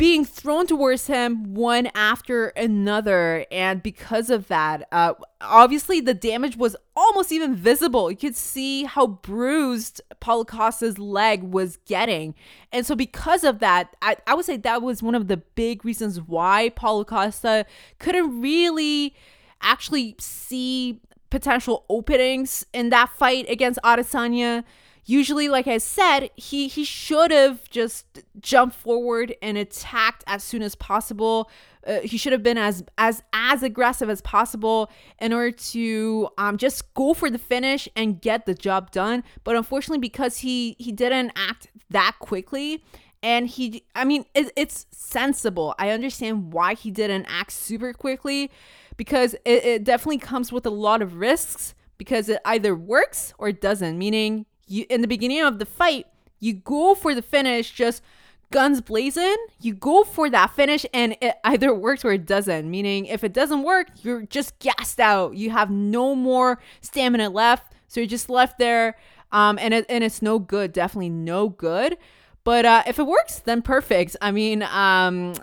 being 0.00 0.24
thrown 0.24 0.66
towards 0.66 1.08
him 1.08 1.52
one 1.52 1.86
after 1.94 2.46
another. 2.56 3.44
And 3.52 3.82
because 3.82 4.30
of 4.30 4.48
that, 4.48 4.88
uh, 4.92 5.12
obviously 5.42 6.00
the 6.00 6.14
damage 6.14 6.56
was 6.56 6.74
almost 6.96 7.30
even 7.30 7.54
visible. 7.54 8.10
You 8.10 8.16
could 8.16 8.34
see 8.34 8.84
how 8.84 9.06
bruised 9.06 10.00
Paulo 10.18 10.44
Costa's 10.44 10.98
leg 10.98 11.42
was 11.42 11.76
getting. 11.84 12.34
And 12.72 12.86
so, 12.86 12.94
because 12.94 13.44
of 13.44 13.58
that, 13.58 13.94
I, 14.00 14.16
I 14.26 14.32
would 14.32 14.46
say 14.46 14.56
that 14.56 14.80
was 14.80 15.02
one 15.02 15.14
of 15.14 15.28
the 15.28 15.36
big 15.36 15.84
reasons 15.84 16.18
why 16.18 16.70
Paulo 16.70 17.04
Costa 17.04 17.66
couldn't 17.98 18.40
really 18.40 19.14
actually 19.60 20.16
see 20.18 21.02
potential 21.28 21.84
openings 21.90 22.64
in 22.72 22.88
that 22.88 23.10
fight 23.10 23.44
against 23.50 23.78
Adesanya 23.84 24.64
usually 25.04 25.48
like 25.48 25.66
i 25.66 25.78
said 25.78 26.30
he 26.36 26.68
he 26.68 26.84
should 26.84 27.30
have 27.30 27.68
just 27.70 28.20
jumped 28.40 28.76
forward 28.76 29.34
and 29.42 29.56
attacked 29.58 30.24
as 30.26 30.42
soon 30.42 30.62
as 30.62 30.74
possible. 30.74 31.50
Uh, 31.86 32.00
he 32.00 32.18
should 32.18 32.32
have 32.32 32.42
been 32.42 32.58
as 32.58 32.84
as 32.98 33.22
as 33.32 33.62
aggressive 33.62 34.10
as 34.10 34.20
possible 34.20 34.90
in 35.18 35.32
order 35.32 35.50
to 35.50 36.28
um 36.38 36.56
just 36.56 36.92
go 36.94 37.14
for 37.14 37.30
the 37.30 37.38
finish 37.38 37.88
and 37.96 38.20
get 38.20 38.46
the 38.46 38.54
job 38.54 38.90
done. 38.90 39.22
But 39.44 39.56
unfortunately 39.56 39.98
because 39.98 40.38
he 40.38 40.76
he 40.78 40.92
didn't 40.92 41.32
act 41.36 41.68
that 41.90 42.16
quickly 42.18 42.84
and 43.22 43.48
he 43.48 43.84
i 43.94 44.04
mean 44.04 44.24
it, 44.34 44.52
it's 44.56 44.86
sensible. 44.90 45.74
I 45.78 45.90
understand 45.90 46.52
why 46.52 46.74
he 46.74 46.90
didn't 46.90 47.26
act 47.28 47.52
super 47.52 47.92
quickly 47.92 48.50
because 48.96 49.34
it, 49.44 49.64
it 49.64 49.84
definitely 49.84 50.18
comes 50.18 50.52
with 50.52 50.66
a 50.66 50.70
lot 50.70 51.00
of 51.02 51.16
risks 51.16 51.74
because 51.96 52.28
it 52.28 52.40
either 52.44 52.74
works 52.74 53.32
or 53.38 53.48
it 53.48 53.60
doesn't 53.60 53.98
meaning 53.98 54.46
you 54.70 54.86
in 54.88 55.00
the 55.00 55.08
beginning 55.08 55.42
of 55.42 55.58
the 55.58 55.66
fight, 55.66 56.06
you 56.38 56.54
go 56.54 56.94
for 56.94 57.14
the 57.14 57.22
finish 57.22 57.70
just 57.72 58.02
guns 58.50 58.80
blazing, 58.80 59.36
you 59.60 59.72
go 59.74 60.04
for 60.04 60.28
that 60.30 60.54
finish 60.54 60.84
and 60.92 61.16
it 61.20 61.36
either 61.44 61.74
works 61.74 62.04
or 62.04 62.12
it 62.12 62.26
doesn't. 62.26 62.70
Meaning, 62.70 63.06
if 63.06 63.22
it 63.22 63.32
doesn't 63.32 63.62
work, 63.62 63.88
you're 64.02 64.22
just 64.22 64.58
gassed 64.58 65.00
out. 65.00 65.34
You 65.36 65.50
have 65.50 65.70
no 65.70 66.14
more 66.14 66.60
stamina 66.80 67.30
left. 67.30 67.74
So 67.88 68.00
you're 68.00 68.08
just 68.08 68.30
left 68.30 68.58
there. 68.58 68.96
Um, 69.32 69.58
and, 69.58 69.72
it, 69.74 69.86
and 69.88 70.02
it's 70.02 70.22
no 70.22 70.38
good, 70.38 70.72
definitely 70.72 71.10
no 71.10 71.48
good. 71.48 71.96
But 72.42 72.64
uh, 72.64 72.82
if 72.86 72.98
it 72.98 73.06
works, 73.06 73.40
then 73.40 73.62
perfect. 73.62 74.16
I 74.20 74.30
mean, 74.30 74.62
um, 74.62 75.34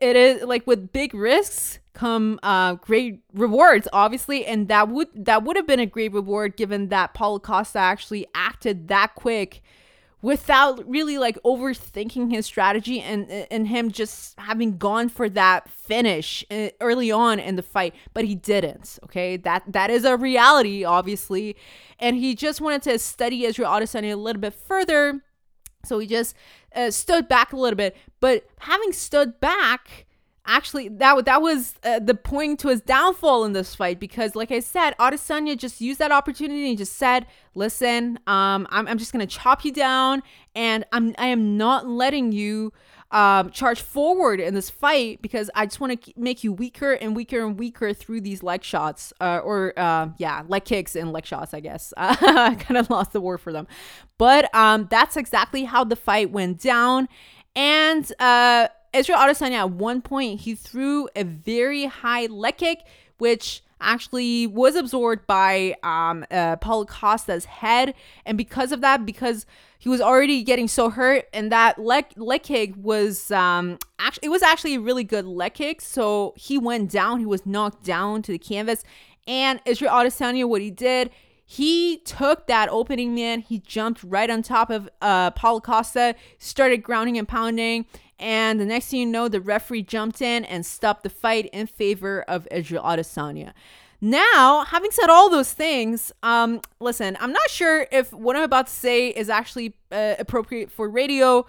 it 0.00 0.16
is 0.16 0.42
like 0.42 0.66
with 0.66 0.92
big 0.92 1.12
risks 1.12 1.78
come 1.92 2.38
uh, 2.42 2.74
great 2.74 3.20
rewards, 3.34 3.88
obviously, 3.92 4.46
and 4.46 4.68
that 4.68 4.88
would 4.88 5.08
that 5.14 5.42
would 5.42 5.56
have 5.56 5.66
been 5.66 5.80
a 5.80 5.86
great 5.86 6.12
reward 6.12 6.56
given 6.56 6.88
that 6.88 7.12
Paulo 7.12 7.38
Costa 7.38 7.78
actually 7.78 8.26
acted 8.34 8.88
that 8.88 9.14
quick 9.14 9.62
without 10.20 10.88
really 10.88 11.16
like 11.16 11.38
overthinking 11.44 12.32
his 12.32 12.46
strategy 12.46 13.00
and 13.00 13.30
and 13.30 13.68
him 13.68 13.90
just 13.90 14.38
having 14.38 14.78
gone 14.78 15.08
for 15.08 15.28
that 15.28 15.68
finish 15.68 16.44
uh, 16.50 16.68
early 16.80 17.10
on 17.10 17.38
in 17.38 17.56
the 17.56 17.62
fight. 17.62 17.94
But 18.14 18.24
he 18.24 18.34
didn't 18.34 18.98
okay? 19.04 19.36
That 19.36 19.64
that 19.68 19.90
is 19.90 20.04
a 20.04 20.16
reality 20.16 20.84
obviously. 20.84 21.56
And 21.98 22.16
he 22.16 22.34
just 22.34 22.60
wanted 22.60 22.82
to 22.82 22.98
study 22.98 23.44
Israel 23.44 23.70
Adesanya 23.70 24.12
a 24.12 24.16
little 24.16 24.40
bit 24.40 24.54
further 24.54 25.22
so 25.84 25.98
he 25.98 26.06
just 26.06 26.34
uh, 26.74 26.90
stood 26.90 27.28
back 27.28 27.52
a 27.52 27.56
little 27.56 27.76
bit. 27.76 27.96
But 28.20 28.46
having 28.58 28.92
stood 28.92 29.40
back, 29.40 30.06
actually, 30.46 30.88
that 30.88 31.24
that 31.24 31.42
was 31.42 31.74
uh, 31.84 32.00
the 32.00 32.14
point 32.14 32.60
to 32.60 32.68
his 32.68 32.80
downfall 32.80 33.44
in 33.44 33.52
this 33.52 33.74
fight 33.74 34.00
because, 34.00 34.34
like 34.34 34.50
I 34.50 34.60
said, 34.60 34.96
Adesanya 34.98 35.56
just 35.56 35.80
used 35.80 35.98
that 36.00 36.12
opportunity 36.12 36.68
and 36.68 36.78
just 36.78 36.96
said, 36.96 37.26
"Listen, 37.54 38.18
um, 38.26 38.66
I'm, 38.70 38.88
I'm 38.88 38.98
just 38.98 39.12
gonna 39.12 39.26
chop 39.26 39.64
you 39.64 39.72
down, 39.72 40.22
and 40.54 40.84
I'm 40.92 41.14
I 41.18 41.26
am 41.26 41.56
not 41.56 41.86
letting 41.86 42.32
you." 42.32 42.72
Um, 43.10 43.50
charge 43.50 43.80
forward 43.80 44.38
in 44.38 44.54
this 44.54 44.68
fight 44.68 45.22
because 45.22 45.50
I 45.54 45.66
just 45.66 45.80
want 45.80 46.02
to 46.02 46.12
make 46.16 46.44
you 46.44 46.52
weaker 46.52 46.92
and 46.92 47.16
weaker 47.16 47.44
and 47.44 47.58
weaker 47.58 47.94
through 47.94 48.20
these 48.20 48.42
leg 48.42 48.62
shots 48.62 49.12
uh, 49.20 49.40
or 49.42 49.72
uh, 49.78 50.10
yeah, 50.18 50.42
leg 50.46 50.64
kicks 50.64 50.94
and 50.94 51.12
leg 51.12 51.24
shots. 51.24 51.54
I 51.54 51.60
guess 51.60 51.94
I 51.96 52.54
kind 52.58 52.76
of 52.76 52.90
lost 52.90 53.12
the 53.12 53.20
word 53.20 53.38
for 53.38 53.52
them, 53.52 53.66
but 54.18 54.54
um, 54.54 54.88
that's 54.90 55.16
exactly 55.16 55.64
how 55.64 55.84
the 55.84 55.96
fight 55.96 56.30
went 56.30 56.60
down. 56.60 57.08
And 57.56 58.10
uh, 58.18 58.68
Israel 58.92 59.18
Adesanya 59.18 59.58
at 59.58 59.70
one 59.70 60.02
point 60.02 60.40
he 60.42 60.54
threw 60.54 61.08
a 61.16 61.24
very 61.24 61.86
high 61.86 62.26
leg 62.26 62.58
kick, 62.58 62.84
which 63.16 63.62
actually 63.80 64.46
was 64.46 64.74
absorbed 64.74 65.26
by 65.26 65.74
um, 65.82 66.24
uh, 66.30 66.56
Paulo 66.56 66.84
Costa's 66.84 67.44
head, 67.44 67.94
and 68.24 68.38
because 68.38 68.72
of 68.72 68.80
that, 68.80 69.04
because 69.06 69.46
he 69.78 69.88
was 69.88 70.00
already 70.00 70.42
getting 70.42 70.68
so 70.68 70.90
hurt 70.90 71.26
and 71.32 71.52
that 71.52 71.78
leg 71.78 72.06
leg 72.16 72.42
kick 72.42 72.74
was 72.76 73.30
um 73.30 73.78
actually 73.98 74.26
it 74.26 74.28
was 74.28 74.42
actually 74.42 74.74
a 74.74 74.80
really 74.80 75.04
good 75.04 75.24
leg 75.24 75.54
kick. 75.54 75.80
So 75.80 76.34
he 76.36 76.58
went 76.58 76.90
down. 76.90 77.20
He 77.20 77.26
was 77.26 77.46
knocked 77.46 77.84
down 77.84 78.22
to 78.22 78.32
the 78.32 78.38
canvas. 78.38 78.82
And 79.26 79.60
Israel 79.64 79.92
Adesanya 79.92 80.46
what 80.46 80.60
he 80.60 80.70
did 80.70 81.10
he 81.50 81.96
took 81.98 82.46
that 82.46 82.68
opening 82.68 83.14
man. 83.14 83.40
He 83.40 83.58
jumped 83.60 84.04
right 84.04 84.28
on 84.28 84.42
top 84.42 84.68
of 84.68 84.88
uh 85.00 85.30
Paulo 85.30 85.60
Costa 85.60 86.14
started 86.38 86.82
grounding 86.82 87.16
and 87.16 87.26
pounding 87.26 87.86
and 88.18 88.60
the 88.60 88.66
next 88.66 88.88
thing 88.88 89.00
you 89.00 89.06
know 89.06 89.28
the 89.28 89.40
referee 89.40 89.82
jumped 89.82 90.20
in 90.20 90.44
and 90.44 90.64
stopped 90.64 91.02
the 91.02 91.10
fight 91.10 91.48
in 91.52 91.66
favor 91.66 92.22
of 92.22 92.46
Israel 92.50 92.82
Adesanya 92.82 93.52
now, 94.00 94.64
having 94.64 94.92
said 94.92 95.10
all 95.10 95.28
those 95.28 95.52
things, 95.52 96.12
um, 96.22 96.60
listen, 96.78 97.16
I'm 97.20 97.32
not 97.32 97.50
sure 97.50 97.86
if 97.90 98.12
what 98.12 98.36
I'm 98.36 98.44
about 98.44 98.68
to 98.68 98.72
say 98.72 99.08
is 99.08 99.28
actually 99.28 99.74
uh, 99.90 100.14
appropriate 100.20 100.70
for 100.70 100.88
radio, 100.88 101.46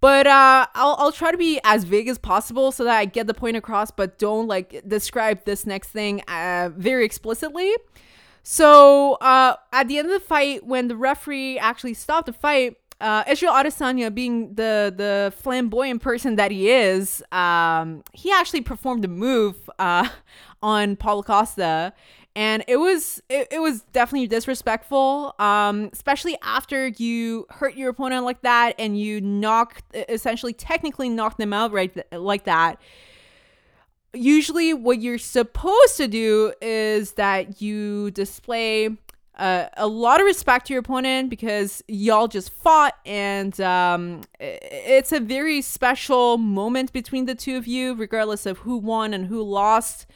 but 0.00 0.28
uh, 0.28 0.66
I'll, 0.74 0.94
I'll 0.98 1.12
try 1.12 1.32
to 1.32 1.36
be 1.36 1.60
as 1.64 1.82
vague 1.82 2.06
as 2.06 2.18
possible 2.18 2.70
so 2.70 2.84
that 2.84 2.96
I 2.96 3.04
get 3.04 3.26
the 3.26 3.34
point 3.34 3.56
across, 3.56 3.90
but 3.90 4.16
don't 4.18 4.46
like 4.46 4.82
describe 4.86 5.44
this 5.44 5.66
next 5.66 5.88
thing 5.88 6.20
uh, 6.28 6.70
very 6.76 7.04
explicitly. 7.04 7.72
So, 8.44 9.14
uh, 9.14 9.56
at 9.72 9.88
the 9.88 9.98
end 9.98 10.06
of 10.06 10.12
the 10.12 10.26
fight, 10.26 10.64
when 10.64 10.88
the 10.88 10.96
referee 10.96 11.58
actually 11.58 11.94
stopped 11.94 12.26
the 12.26 12.32
fight, 12.32 12.76
uh, 13.02 13.24
Israel 13.28 13.52
Adesanya, 13.52 14.14
being 14.14 14.54
the 14.54 14.94
the 14.96 15.32
flamboyant 15.36 16.00
person 16.00 16.36
that 16.36 16.52
he 16.52 16.70
is, 16.70 17.22
um, 17.32 18.04
he 18.12 18.30
actually 18.30 18.60
performed 18.60 19.04
a 19.04 19.08
move 19.08 19.68
uh, 19.80 20.08
on 20.62 20.94
Paulo 20.94 21.22
Costa, 21.24 21.92
and 22.36 22.64
it 22.68 22.76
was 22.76 23.20
it, 23.28 23.48
it 23.50 23.58
was 23.58 23.82
definitely 23.92 24.28
disrespectful, 24.28 25.34
um, 25.40 25.90
especially 25.92 26.38
after 26.42 26.86
you 26.86 27.46
hurt 27.50 27.74
your 27.74 27.90
opponent 27.90 28.24
like 28.24 28.40
that 28.42 28.76
and 28.78 28.98
you 28.98 29.20
knock 29.20 29.82
essentially 30.08 30.52
technically 30.52 31.08
knock 31.08 31.36
them 31.38 31.52
out 31.52 31.72
right 31.72 31.92
th- 31.92 32.06
like 32.12 32.44
that. 32.44 32.80
Usually 34.14 34.74
what 34.74 35.00
you're 35.00 35.18
supposed 35.18 35.96
to 35.96 36.06
do 36.06 36.52
is 36.60 37.12
that 37.12 37.60
you 37.60 38.12
display 38.12 38.90
uh, 39.36 39.66
a 39.76 39.86
lot 39.86 40.20
of 40.20 40.26
respect 40.26 40.66
to 40.66 40.74
your 40.74 40.80
opponent 40.80 41.30
because 41.30 41.82
y'all 41.88 42.28
just 42.28 42.52
fought 42.52 42.96
and 43.06 43.58
um, 43.60 44.20
it's 44.38 45.10
a 45.10 45.20
very 45.20 45.62
special 45.62 46.36
moment 46.36 46.92
between 46.92 47.24
the 47.24 47.34
two 47.34 47.56
of 47.56 47.66
you 47.66 47.94
regardless 47.94 48.44
of 48.44 48.58
who 48.58 48.76
won 48.76 49.14
and 49.14 49.26
who 49.26 49.42
lost. 49.42 50.06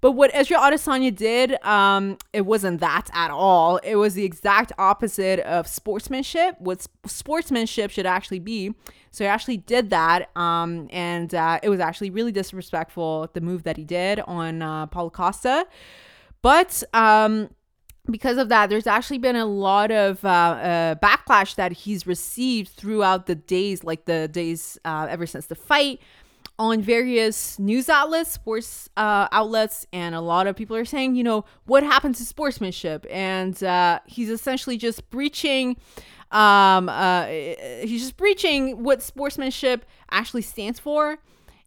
But 0.00 0.12
what 0.12 0.34
Israel 0.34 0.62
Adesanya 0.62 1.14
did 1.14 1.62
um, 1.64 2.16
it 2.32 2.46
wasn't 2.46 2.80
that 2.80 3.10
at 3.12 3.30
all. 3.30 3.76
It 3.78 3.96
was 3.96 4.14
the 4.14 4.24
exact 4.24 4.72
opposite 4.78 5.40
of 5.40 5.66
sportsmanship 5.66 6.56
what 6.58 6.86
sportsmanship 7.06 7.90
should 7.90 8.06
actually 8.06 8.40
be. 8.40 8.74
So 9.10 9.24
he 9.24 9.28
actually 9.28 9.58
did 9.58 9.90
that 9.90 10.34
um, 10.34 10.88
and 10.90 11.34
uh, 11.34 11.60
it 11.62 11.68
was 11.68 11.78
actually 11.78 12.08
really 12.08 12.32
disrespectful 12.32 13.28
the 13.34 13.42
move 13.42 13.64
that 13.64 13.76
he 13.76 13.84
did 13.84 14.20
on 14.20 14.62
uh, 14.62 14.86
Paulo 14.86 15.10
Costa. 15.10 15.66
But 16.40 16.82
um, 16.94 17.50
because 18.10 18.36
of 18.36 18.48
that, 18.48 18.68
there's 18.68 18.86
actually 18.86 19.18
been 19.18 19.36
a 19.36 19.46
lot 19.46 19.90
of 19.90 20.24
uh, 20.24 20.28
uh, 20.28 20.94
backlash 20.96 21.54
that 21.54 21.72
he's 21.72 22.06
received 22.06 22.70
throughout 22.70 23.26
the 23.26 23.34
days, 23.34 23.84
like 23.84 24.06
the 24.06 24.28
days 24.28 24.78
uh, 24.84 25.06
ever 25.08 25.26
since 25.26 25.46
the 25.46 25.54
fight, 25.54 26.00
on 26.58 26.82
various 26.82 27.58
news 27.58 27.88
outlets, 27.88 28.30
sports 28.30 28.88
uh, 28.96 29.28
outlets, 29.30 29.86
and 29.92 30.14
a 30.14 30.20
lot 30.20 30.46
of 30.46 30.56
people 30.56 30.76
are 30.76 30.84
saying, 30.84 31.14
you 31.14 31.22
know, 31.22 31.44
what 31.66 31.82
happened 31.82 32.14
to 32.16 32.24
sportsmanship? 32.24 33.06
And 33.10 33.62
uh, 33.62 34.00
he's 34.06 34.30
essentially 34.30 34.76
just 34.76 35.08
breaching. 35.10 35.76
Um, 36.32 36.88
uh, 36.88 37.26
he's 37.26 38.02
just 38.02 38.16
breaching 38.16 38.82
what 38.82 39.02
sportsmanship 39.02 39.84
actually 40.10 40.42
stands 40.42 40.78
for 40.78 41.18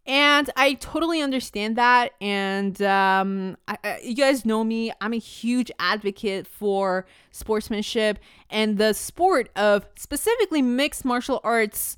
And 0.08 0.52
I 0.56 0.76
totally 0.76 1.22
understand 1.22 1.76
that. 1.78 2.14
And 2.22 2.80
um, 2.82 3.58
I, 3.68 4.00
you 4.04 4.16
guys 4.16 4.46
know 4.46 4.64
me, 4.64 4.92
I'm 5.02 5.14
a 5.14 5.18
huge 5.20 5.72
advocate 5.80 6.46
for 6.46 7.06
sportsmanship 7.32 8.20
and 8.50 8.78
the 8.78 8.94
sport 8.94 9.50
of 9.56 9.88
specifically 9.98 10.62
mixed 10.62 11.06
martial 11.06 11.42
arts 11.44 11.98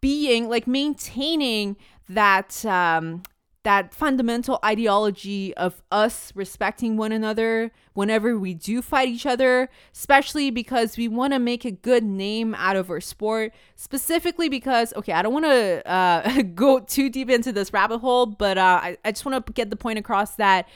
being 0.00 0.48
like 0.48 0.66
maintaining 0.66 1.76
that 2.08 2.64
um, 2.66 3.22
that 3.64 3.92
fundamental 3.92 4.58
ideology 4.64 5.54
of 5.56 5.82
us 5.90 6.32
respecting 6.34 6.96
one 6.96 7.12
another 7.12 7.72
whenever 7.94 8.38
we 8.38 8.54
do 8.54 8.82
fight 8.82 9.08
each 9.08 9.26
other, 9.26 9.68
especially 9.92 10.50
because 10.50 10.96
we 10.96 11.08
want 11.08 11.32
to 11.32 11.38
make 11.38 11.64
a 11.64 11.70
good 11.70 12.04
name 12.04 12.54
out 12.54 12.76
of 12.76 12.90
our 12.90 13.00
sport. 13.00 13.52
Specifically 13.74 14.48
because, 14.48 14.92
okay, 14.94 15.12
I 15.12 15.22
don't 15.22 15.32
want 15.32 15.46
to 15.46 15.90
uh, 15.90 16.42
go 16.54 16.78
too 16.78 17.08
deep 17.08 17.30
into 17.30 17.52
this 17.52 17.72
rabbit 17.72 17.98
hole, 17.98 18.26
but 18.26 18.58
uh, 18.58 18.80
I, 18.82 18.98
I 19.04 19.12
just 19.12 19.24
want 19.24 19.44
to 19.44 19.52
get 19.52 19.70
the 19.70 19.76
point 19.76 19.98
across 19.98 20.36
that 20.36 20.68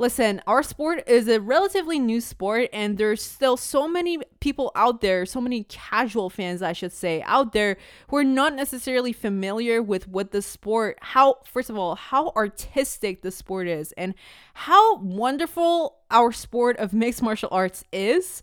listen, 0.00 0.40
our 0.46 0.62
sport 0.62 1.06
is 1.06 1.28
a 1.28 1.38
relatively 1.40 1.98
new 1.98 2.22
sport, 2.22 2.70
and 2.72 2.96
there's 2.96 3.22
still 3.22 3.58
so 3.58 3.86
many 3.86 4.18
people 4.40 4.72
out 4.74 5.02
there, 5.02 5.26
so 5.26 5.42
many 5.42 5.64
casual 5.64 6.30
fans, 6.30 6.62
I 6.62 6.72
should 6.72 6.92
say, 6.92 7.22
out 7.26 7.52
there 7.52 7.76
who 8.08 8.16
are 8.16 8.24
not 8.24 8.54
necessarily 8.54 9.12
familiar 9.12 9.82
with 9.82 10.08
what 10.08 10.30
the 10.30 10.40
sport, 10.40 10.96
how, 11.02 11.40
first 11.44 11.68
of 11.68 11.76
all, 11.76 11.96
how 11.96 12.32
artistic 12.34 13.20
the 13.20 13.30
sport 13.30 13.68
is, 13.68 13.92
and 13.92 14.14
how 14.54 14.96
wonderful 14.96 15.98
our 16.10 16.32
sport 16.32 16.78
of 16.78 16.94
mixed 16.94 17.22
martial 17.22 17.50
arts 17.52 17.84
is. 17.92 18.40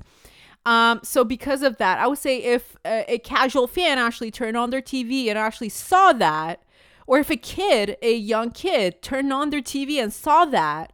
Um, 0.64 1.00
so 1.02 1.24
because 1.24 1.64
of 1.64 1.78
that, 1.78 1.98
I 1.98 2.06
would 2.06 2.20
say 2.20 2.38
if 2.38 2.78
a, 2.86 3.16
a 3.16 3.18
casual 3.18 3.66
fan 3.66 3.98
actually 3.98 4.30
turned 4.30 4.58
on 4.58 4.70
their 4.70 4.82
TV 4.82 5.28
and 5.28 5.40
actually 5.40 5.70
saw 5.70 6.14
that, 6.14 6.62
or 7.08 7.18
if 7.18 7.32
a 7.32 7.38
kid, 7.38 7.98
a 8.04 8.14
young 8.14 8.52
kid, 8.52 9.02
turned 9.02 9.34
on 9.34 9.50
their 9.50 9.62
TV 9.62 9.96
and 10.04 10.14
saw 10.14 10.46
that, 10.46 10.94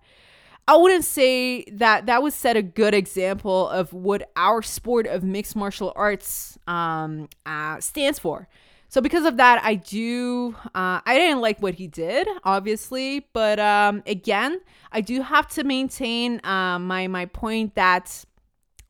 I 0.68 0.78
wouldn't 0.78 1.04
say 1.04 1.66
that 1.66 2.06
that 2.06 2.24
would 2.24 2.34
set 2.34 2.56
a 2.56 2.62
good 2.62 2.94
example 2.94 3.68
of 3.70 3.92
what 3.92 4.32
our 4.36 4.62
sport 4.62 5.08
of 5.08 5.24
mixed 5.24 5.56
martial 5.56 5.92
arts 5.96 6.58
um, 6.68 7.28
uh, 7.46 7.82
stands 7.82 8.18
for. 8.18 8.48
So 8.88 9.02
because 9.02 9.26
of 9.26 9.38
that, 9.38 9.62
I 9.64 9.76
do. 9.76 10.56
Uh, 10.68 11.02
I 11.06 11.18
didn't 11.18 11.42
like 11.42 11.62
what 11.62 11.74
he 11.74 11.88
did, 11.88 12.28
obviously, 12.44 13.26
but 13.34 13.60
um, 13.60 14.04
again, 14.06 14.62
I 14.92 15.02
do 15.02 15.22
have 15.22 15.48
to 15.50 15.64
maintain 15.64 16.40
uh, 16.46 16.78
my 16.80 17.08
my 17.08 17.26
point 17.26 17.76
that 17.76 18.24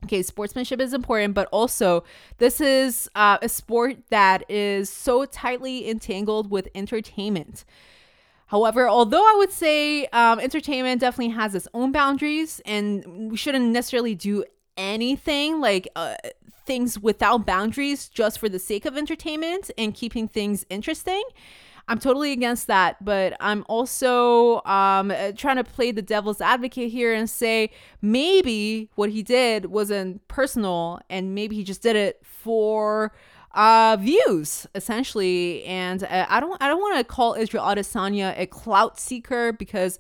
okay, 0.04 0.22
sportsmanship 0.22 0.82
is 0.82 0.94
important, 0.94 1.34
but 1.34 1.48
also 1.52 2.04
this 2.38 2.60
is 2.60 3.10
uh, 3.16 3.38
a 3.42 3.50
sport 3.50 3.98
that 4.10 4.44
is 4.50 4.90
so 4.90 5.26
tightly 5.26 5.90
entangled 5.90 6.52
with 6.52 6.68
entertainment. 6.76 7.64
However, 8.54 8.88
although 8.88 9.24
I 9.24 9.34
would 9.40 9.52
say 9.52 10.06
um, 10.14 10.40
entertainment 10.40 11.02
definitely 11.02 11.34
has 11.34 11.56
its 11.56 11.68
own 11.74 11.92
boundaries, 11.92 12.62
and 12.68 13.32
we 13.32 13.36
shouldn't 13.36 13.66
necessarily 13.66 14.14
do 14.14 14.46
anything 14.78 15.60
like 15.60 15.88
uh, 15.96 16.14
things 16.68 17.00
without 17.00 17.48
boundaries 17.48 18.08
just 18.10 18.38
for 18.38 18.48
the 18.48 18.60
sake 18.60 18.86
of 18.86 18.96
entertainment 18.96 19.72
and 19.76 19.96
keeping 19.96 20.28
things 20.28 20.68
interesting. 20.70 21.24
I'm 21.88 21.98
totally 21.98 22.32
against 22.32 22.68
that, 22.68 23.04
but 23.04 23.36
I'm 23.40 23.66
also 23.68 24.62
um, 24.66 25.10
uh, 25.10 25.32
trying 25.36 25.56
to 25.56 25.64
play 25.64 25.92
the 25.92 26.04
devil's 26.04 26.40
advocate 26.40 26.92
here 26.92 27.12
and 27.12 27.28
say 27.28 27.72
maybe 28.04 28.88
what 28.94 29.10
he 29.10 29.24
did 29.24 29.66
wasn't 29.66 30.28
personal 30.28 31.02
and 31.10 31.34
maybe 31.34 31.56
he 31.56 31.64
just 31.64 31.82
did 31.82 31.96
it 31.96 32.22
for 32.24 33.14
uh, 33.54 33.98
views 34.00 34.68
essentially. 34.76 35.64
And 35.66 36.04
uh, 36.04 36.26
I 36.30 36.40
don't 36.40 36.62
I 36.62 36.68
don't 36.68 36.80
want 36.80 36.98
to 36.98 37.04
call 37.04 37.36
Israel 37.36 37.64
Adesanya 37.64 38.38
a 38.38 38.46
clout 38.46 39.00
seeker 39.00 39.54
because 39.54 40.00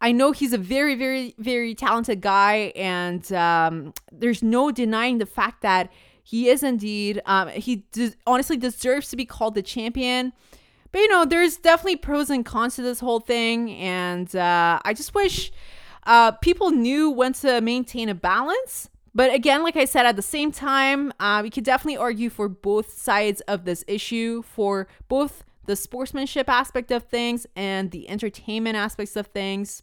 I 0.00 0.12
know 0.12 0.32
he's 0.32 0.52
a 0.52 0.58
very 0.58 0.94
very 0.94 1.34
very 1.38 1.74
talented 1.74 2.20
guy, 2.20 2.72
and 2.76 3.30
um, 3.32 3.92
there's 4.12 4.42
no 4.42 4.70
denying 4.70 5.18
the 5.18 5.26
fact 5.26 5.62
that 5.62 5.90
he 6.22 6.48
is 6.48 6.62
indeed 6.62 7.22
um, 7.26 7.48
he 7.48 7.84
de- 7.92 8.14
honestly 8.26 8.56
deserves 8.56 9.08
to 9.10 9.16
be 9.16 9.24
called 9.24 9.54
the 9.54 9.62
champion. 9.62 10.32
But 10.90 11.00
you 11.00 11.08
know, 11.08 11.24
there's 11.24 11.56
definitely 11.56 11.96
pros 11.96 12.30
and 12.30 12.46
cons 12.46 12.76
to 12.76 12.82
this 12.82 13.00
whole 13.00 13.20
thing, 13.20 13.72
and 13.72 14.34
uh, 14.34 14.80
I 14.84 14.94
just 14.94 15.14
wish 15.14 15.52
uh, 16.04 16.32
people 16.32 16.70
knew 16.70 17.10
when 17.10 17.34
to 17.34 17.60
maintain 17.60 18.08
a 18.08 18.14
balance 18.14 18.88
but 19.18 19.34
again, 19.34 19.64
like 19.64 19.76
I 19.76 19.84
said, 19.84 20.06
at 20.06 20.14
the 20.14 20.22
same 20.22 20.52
time, 20.52 21.12
uh, 21.18 21.40
we 21.42 21.50
could 21.50 21.64
definitely 21.64 21.96
argue 21.96 22.30
for 22.30 22.48
both 22.48 22.96
sides 22.96 23.40
of 23.48 23.64
this 23.64 23.84
issue, 23.88 24.42
for 24.42 24.86
both 25.08 25.42
the 25.66 25.74
sportsmanship 25.74 26.48
aspect 26.48 26.92
of 26.92 27.02
things 27.02 27.44
and 27.56 27.90
the 27.90 28.08
entertainment 28.08 28.76
aspects 28.76 29.16
of 29.16 29.26
things. 29.26 29.82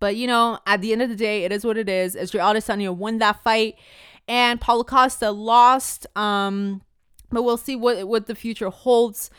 But 0.00 0.16
you 0.16 0.26
know, 0.26 0.58
at 0.66 0.82
the 0.82 0.92
end 0.92 1.00
of 1.00 1.08
the 1.08 1.16
day, 1.16 1.44
it 1.44 1.50
is 1.50 1.64
what 1.64 1.78
it 1.78 1.88
is. 1.88 2.14
Israel 2.14 2.52
Adesanya 2.52 2.94
won 2.94 3.16
that 3.20 3.42
fight, 3.42 3.76
and 4.28 4.60
Paulo 4.60 4.84
Costa 4.84 5.30
lost. 5.30 6.06
Um, 6.14 6.82
but 7.30 7.44
we'll 7.44 7.56
see 7.56 7.74
what 7.74 8.06
what 8.06 8.26
the 8.26 8.34
future 8.34 8.68
holds. 8.68 9.30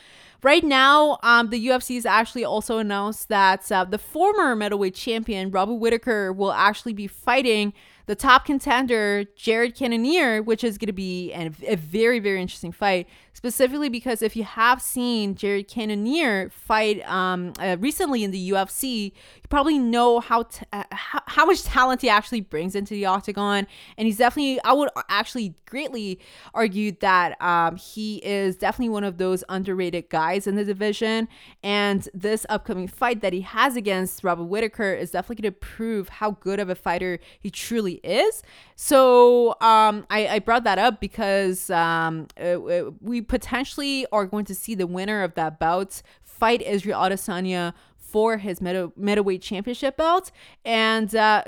Right 0.42 0.64
now, 0.64 1.20
um, 1.22 1.52
the 1.52 1.68
UFC 1.68 1.94
has 1.96 2.08
actually 2.08 2.46
also 2.46 2.80
announced 2.80 3.30
that 3.30 3.72
uh, 3.72 3.86
the 3.86 4.00
former 4.00 4.56
middleweight 4.56 4.96
champion 4.96 5.52
Robert 5.52 5.76
Whitaker 5.76 6.34
will 6.34 6.52
actually 6.52 6.94
be 6.94 7.06
fighting 7.06 7.74
the 8.06 8.16
top 8.16 8.46
contender, 8.46 9.24
Jared 9.36 9.76
Cannonier, 9.76 10.42
which 10.42 10.64
is 10.64 10.78
going 10.78 10.88
to 10.88 10.94
be 10.94 11.32
a, 11.34 11.52
a, 11.68 11.76
very, 11.76 12.20
very 12.20 12.42
interesting 12.42 12.72
fight, 12.72 13.08
specifically 13.34 13.90
because 13.90 14.22
if 14.22 14.36
you 14.36 14.44
have 14.44 14.82
seen 14.82 15.36
Jared 15.36 15.68
Cannonier 15.68 16.50
fight 16.50 17.08
um, 17.10 17.54
uh, 17.60 17.76
recently 17.80 18.24
in 18.24 18.32
the 18.32 18.52
UFC, 18.52 19.06
you 19.06 19.50
probably 19.50 19.80
know 19.80 20.20
how, 20.20 20.44
t- 20.44 20.66
uh, 20.72 20.84
how, 20.92 21.22
how 21.28 21.46
much 21.46 21.64
talent 21.64 22.02
he 22.02 22.10
actually 22.10 22.42
brings 22.42 22.76
into 22.76 22.94
the 22.94 23.06
octagon. 23.06 23.68
And 23.98 24.06
he's 24.06 24.18
definitely, 24.18 24.62
I 24.64 24.74
would 24.74 24.90
actually 25.10 25.56
greatly 25.66 26.20
argue 26.54 26.92
that 27.02 27.42
um, 27.42 27.76
he 27.76 28.18
is 28.18 28.56
definitely 28.56 28.90
one 28.90 29.04
of 29.04 29.18
those 29.18 29.44
underrated 29.50 30.10
guys 30.10 30.46
in 30.46 30.56
the 30.56 30.64
division. 30.64 31.28
And 31.64 32.08
this 32.14 32.46
upcoming 32.50 32.88
fight 32.88 33.22
that 33.22 33.34
he 33.34 33.42
has 33.42 33.76
against 33.76 34.24
Robert 34.24 34.46
Whitaker 34.46 34.94
is 34.94 35.12
definitely 35.12 35.42
going 35.42 35.54
to 35.54 35.60
prove 35.60 36.10
how 36.10 36.32
good 36.32 36.60
of 36.60 36.70
a 36.70 36.76
fighter 36.76 37.20
he 37.40 37.50
truly 37.50 37.96
is. 38.04 38.44
So 38.76 39.56
um, 39.62 40.06
I, 40.10 40.28
I 40.28 40.40
brought 40.40 40.64
that 40.66 40.78
up 40.78 41.00
because 41.00 41.70
um, 41.72 42.28
it, 42.38 42.58
uh, 42.58 42.66
it, 42.66 42.88
uh, 42.88 42.92
we 43.02 43.22
potentially 43.24 44.06
are 44.12 44.26
going 44.26 44.46
to 44.46 44.56
see 44.56 44.76
the 44.76 44.88
winner 44.88 45.24
of 45.24 45.34
that 45.36 45.60
bout 45.60 46.02
fight 46.24 46.62
Israel 46.62 47.00
Adesanya 47.00 47.74
for 48.14 48.38
his 48.38 48.62
middle, 48.62 48.94
middleweight 48.96 49.42
championship 49.42 49.98
belt. 49.98 50.32
And 50.64 51.16
uh, 51.16 51.44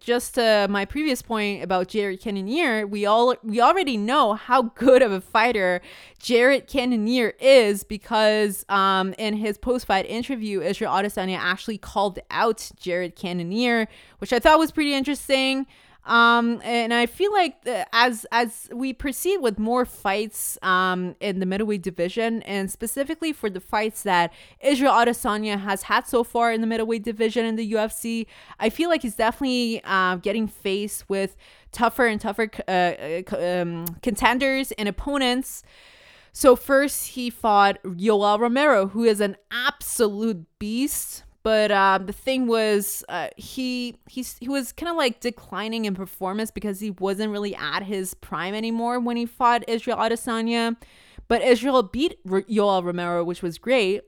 just 0.00 0.36
uh, 0.40 0.66
my 0.68 0.84
previous 0.84 1.22
point 1.22 1.62
about 1.62 1.86
Jared 1.86 2.20
Cannonier, 2.20 2.84
we 2.84 3.06
all 3.06 3.36
we 3.44 3.60
already 3.60 3.96
know 3.96 4.34
how 4.34 4.62
good 4.62 5.02
of 5.02 5.12
a 5.12 5.20
fighter 5.20 5.80
Jared 6.18 6.66
Cannonier 6.66 7.34
is 7.38 7.84
because 7.84 8.66
um, 8.68 9.14
in 9.18 9.34
his 9.34 9.56
post-fight 9.56 10.04
interview, 10.06 10.60
Israel 10.60 10.92
Adesanya 10.92 11.38
actually 11.38 11.78
called 11.78 12.18
out 12.28 12.72
Jared 12.76 13.14
Cannonier, 13.14 13.86
which 14.18 14.32
I 14.32 14.40
thought 14.40 14.58
was 14.58 14.72
pretty 14.72 14.94
interesting. 14.94 15.68
Um, 16.04 16.60
and 16.64 16.94
I 16.94 17.06
feel 17.06 17.32
like 17.32 17.66
as 17.92 18.26
as 18.32 18.68
we 18.72 18.92
proceed 18.92 19.38
with 19.38 19.58
more 19.58 19.84
fights 19.84 20.58
um, 20.62 21.14
in 21.20 21.40
the 21.40 21.46
middleweight 21.46 21.82
division, 21.82 22.42
and 22.42 22.70
specifically 22.70 23.32
for 23.32 23.50
the 23.50 23.60
fights 23.60 24.02
that 24.04 24.32
Israel 24.60 24.92
Adesanya 24.92 25.60
has 25.60 25.84
had 25.84 26.06
so 26.06 26.24
far 26.24 26.52
in 26.52 26.62
the 26.62 26.66
middleweight 26.66 27.02
division 27.02 27.44
in 27.44 27.56
the 27.56 27.72
UFC, 27.72 28.26
I 28.58 28.70
feel 28.70 28.88
like 28.88 29.02
he's 29.02 29.16
definitely 29.16 29.82
uh, 29.84 30.16
getting 30.16 30.48
faced 30.48 31.08
with 31.08 31.36
tougher 31.70 32.06
and 32.06 32.20
tougher 32.20 32.50
uh, 32.66 32.70
uh, 32.70 33.22
um, 33.36 33.86
contenders 34.02 34.72
and 34.72 34.88
opponents. 34.88 35.62
So 36.32 36.56
first 36.56 37.08
he 37.08 37.28
fought 37.28 37.82
Yoel 37.82 38.38
Romero, 38.38 38.88
who 38.88 39.04
is 39.04 39.20
an 39.20 39.36
absolute 39.50 40.46
beast 40.58 41.24
but 41.42 41.70
um, 41.70 42.06
the 42.06 42.12
thing 42.12 42.46
was, 42.46 43.04
uh, 43.08 43.28
he 43.36 43.96
he's, 44.08 44.36
he 44.38 44.48
was 44.48 44.72
kind 44.72 44.90
of 44.90 44.96
like 44.96 45.20
declining 45.20 45.86
in 45.86 45.94
performance 45.94 46.50
because 46.50 46.80
he 46.80 46.90
wasn't 46.90 47.32
really 47.32 47.54
at 47.56 47.82
his 47.82 48.14
prime 48.14 48.54
anymore 48.54 49.00
when 49.00 49.16
he 49.16 49.26
fought 49.26 49.64
Israel 49.68 49.96
Adesanya. 49.96 50.76
But 51.28 51.42
Israel 51.42 51.82
beat 51.82 52.22
Yoel 52.26 52.84
Romero, 52.84 53.22
which 53.24 53.42
was 53.42 53.56
great. 53.56 54.02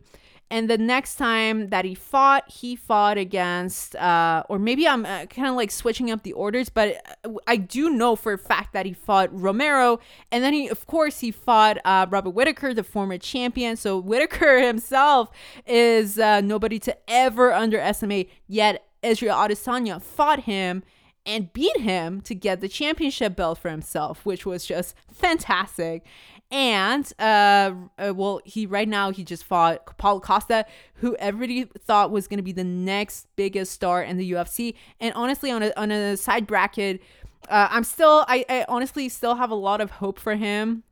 And 0.52 0.68
the 0.68 0.76
next 0.76 1.16
time 1.16 1.70
that 1.70 1.86
he 1.86 1.94
fought, 1.94 2.44
he 2.46 2.76
fought 2.76 3.16
against, 3.16 3.96
uh, 3.96 4.42
or 4.50 4.58
maybe 4.58 4.86
I'm 4.86 5.06
uh, 5.06 5.24
kind 5.24 5.48
of 5.48 5.54
like 5.54 5.70
switching 5.70 6.10
up 6.10 6.24
the 6.24 6.34
orders, 6.34 6.68
but 6.68 7.02
uh, 7.24 7.30
I 7.46 7.56
do 7.56 7.88
know 7.88 8.16
for 8.16 8.34
a 8.34 8.38
fact 8.38 8.74
that 8.74 8.84
he 8.84 8.92
fought 8.92 9.30
Romero. 9.32 9.98
And 10.30 10.44
then 10.44 10.52
he, 10.52 10.68
of 10.68 10.86
course, 10.86 11.20
he 11.20 11.30
fought 11.30 11.78
uh, 11.86 12.04
Robert 12.10 12.32
Whitaker, 12.32 12.74
the 12.74 12.84
former 12.84 13.16
champion. 13.16 13.78
So 13.78 13.98
Whitaker 13.98 14.60
himself 14.66 15.30
is 15.66 16.18
uh, 16.18 16.42
nobody 16.42 16.78
to 16.80 16.94
ever 17.08 17.54
underestimate. 17.54 18.30
Yet 18.46 18.84
Israel 19.02 19.36
Adesanya 19.36 20.02
fought 20.02 20.40
him 20.40 20.82
and 21.24 21.50
beat 21.54 21.78
him 21.78 22.20
to 22.22 22.34
get 22.34 22.60
the 22.60 22.68
championship 22.68 23.36
belt 23.36 23.56
for 23.56 23.70
himself, 23.70 24.26
which 24.26 24.44
was 24.44 24.66
just 24.66 24.94
fantastic. 25.10 26.04
And 26.52 27.10
uh, 27.18 27.72
uh, 27.98 28.12
well, 28.14 28.42
he 28.44 28.66
right 28.66 28.86
now 28.86 29.10
he 29.10 29.24
just 29.24 29.42
fought 29.42 29.96
Paulo 29.96 30.20
Costa, 30.20 30.66
who 30.96 31.16
everybody 31.16 31.64
thought 31.64 32.10
was 32.10 32.28
going 32.28 32.36
to 32.36 32.42
be 32.42 32.52
the 32.52 32.62
next 32.62 33.26
biggest 33.36 33.72
star 33.72 34.02
in 34.02 34.18
the 34.18 34.32
UFC. 34.32 34.74
And 35.00 35.14
honestly, 35.14 35.50
on 35.50 35.62
a 35.62 35.72
on 35.78 35.90
a 35.90 36.14
side 36.18 36.46
bracket, 36.46 37.02
uh, 37.48 37.68
I'm 37.70 37.84
still 37.84 38.26
I, 38.28 38.44
I 38.50 38.66
honestly 38.68 39.08
still 39.08 39.36
have 39.36 39.50
a 39.50 39.54
lot 39.54 39.80
of 39.80 39.92
hope 39.92 40.18
for 40.18 40.34
him 40.34 40.82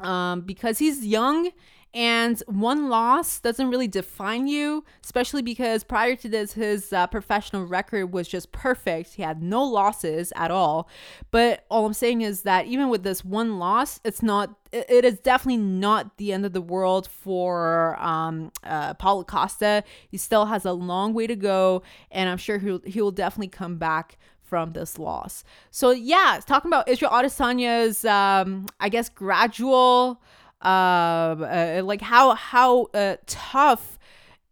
um, 0.00 0.40
because 0.40 0.78
he's 0.78 1.06
young 1.06 1.50
and 1.96 2.42
one 2.46 2.90
loss 2.90 3.40
doesn't 3.40 3.70
really 3.70 3.88
define 3.88 4.46
you, 4.46 4.84
especially 5.02 5.40
because 5.40 5.82
prior 5.82 6.14
to 6.16 6.28
this, 6.28 6.52
his 6.52 6.92
uh, 6.92 7.06
professional 7.06 7.64
record 7.64 8.12
was 8.12 8.28
just 8.28 8.52
perfect. 8.52 9.14
He 9.14 9.22
had 9.22 9.42
no 9.42 9.64
losses 9.64 10.30
at 10.36 10.50
all. 10.50 10.90
But 11.30 11.64
all 11.70 11.86
I'm 11.86 11.94
saying 11.94 12.20
is 12.20 12.42
that 12.42 12.66
even 12.66 12.90
with 12.90 13.02
this 13.02 13.24
one 13.24 13.58
loss, 13.58 13.98
it's 14.04 14.22
not, 14.22 14.58
it 14.72 15.06
is 15.06 15.18
definitely 15.20 15.62
not 15.62 16.18
the 16.18 16.34
end 16.34 16.44
of 16.44 16.52
the 16.52 16.60
world 16.60 17.08
for 17.08 17.96
um, 17.98 18.52
uh, 18.62 18.92
Paulo 18.92 19.24
Costa. 19.24 19.82
He 20.06 20.18
still 20.18 20.44
has 20.44 20.66
a 20.66 20.72
long 20.72 21.14
way 21.14 21.26
to 21.26 21.34
go, 21.34 21.82
and 22.10 22.28
I'm 22.28 22.36
sure 22.36 22.58
he'll, 22.58 22.82
he 22.84 23.00
will 23.00 23.10
definitely 23.10 23.48
come 23.48 23.78
back 23.78 24.18
from 24.42 24.74
this 24.74 24.98
loss. 24.98 25.44
So 25.70 25.92
yeah, 25.92 26.40
talking 26.46 26.68
about 26.68 26.90
Israel 26.90 27.12
Adesanya's, 27.12 28.04
um, 28.04 28.66
I 28.78 28.90
guess, 28.90 29.08
gradual 29.08 30.20
um, 30.66 31.44
uh, 31.44 31.80
like 31.84 32.00
how 32.00 32.34
how 32.34 32.88
uh, 32.92 33.16
tough 33.26 33.98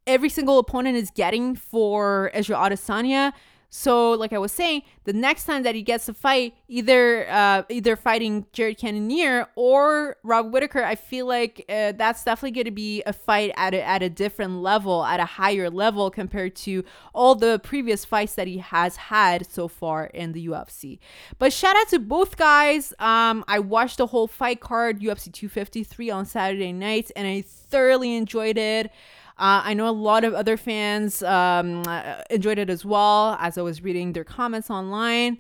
every 0.07 0.29
single 0.29 0.59
opponent 0.59 0.96
is 0.96 1.11
getting 1.11 1.57
for 1.57 2.31
Israel 2.35 2.61
Adesanya. 2.61 3.33
So, 3.76 4.12
like 4.12 4.32
I 4.32 4.38
was 4.38 4.52
saying, 4.52 4.82
the 5.02 5.12
next 5.12 5.46
time 5.46 5.64
that 5.64 5.74
he 5.74 5.82
gets 5.82 6.06
to 6.06 6.14
fight, 6.14 6.54
either 6.68 7.28
uh, 7.28 7.64
either 7.68 7.96
fighting 7.96 8.46
Jared 8.52 8.78
Cannonier 8.78 9.48
or 9.56 10.16
Rob 10.22 10.52
Whitaker, 10.52 10.84
I 10.84 10.94
feel 10.94 11.26
like 11.26 11.64
uh, 11.68 11.90
that's 11.90 12.22
definitely 12.22 12.52
going 12.52 12.66
to 12.66 12.70
be 12.70 13.02
a 13.04 13.12
fight 13.12 13.50
at 13.56 13.74
a, 13.74 13.82
at 13.82 14.00
a 14.00 14.08
different 14.08 14.62
level, 14.62 15.04
at 15.04 15.18
a 15.18 15.24
higher 15.24 15.70
level 15.70 16.08
compared 16.08 16.54
to 16.54 16.84
all 17.12 17.34
the 17.34 17.58
previous 17.64 18.04
fights 18.04 18.37
that 18.37 18.46
he 18.46 18.58
has 18.58 18.94
had 18.94 19.44
so 19.50 19.66
far 19.66 20.04
in 20.06 20.30
the 20.30 20.46
UFC. 20.46 21.00
But 21.40 21.52
shout 21.52 21.74
out 21.74 21.88
to 21.88 21.98
both 21.98 22.37
guys. 22.37 22.94
Um, 23.00 23.44
I 23.48 23.58
watched 23.58 23.98
the 23.98 24.06
whole 24.06 24.28
fight 24.28 24.60
card, 24.60 25.00
UFC 25.00 25.32
253 25.32 26.10
on 26.10 26.26
Saturday 26.26 26.72
night, 26.72 27.10
and 27.16 27.26
I 27.26 27.42
thoroughly 27.42 28.14
enjoyed 28.14 28.56
it. 28.56 28.92
Uh, 29.37 29.62
I 29.64 29.75
know 29.75 29.88
a 29.88 29.90
lot 29.90 30.25
of 30.25 30.33
other 30.33 30.57
fans 30.57 31.23
um, 31.23 31.83
enjoyed 32.31 32.59
it 32.59 32.70
as 32.70 32.85
well 32.85 33.37
as 33.40 33.59
I 33.59 33.62
was 33.62 33.83
reading 33.83 34.12
their 34.12 34.25
comments 34.25 34.70
online. 34.70 35.38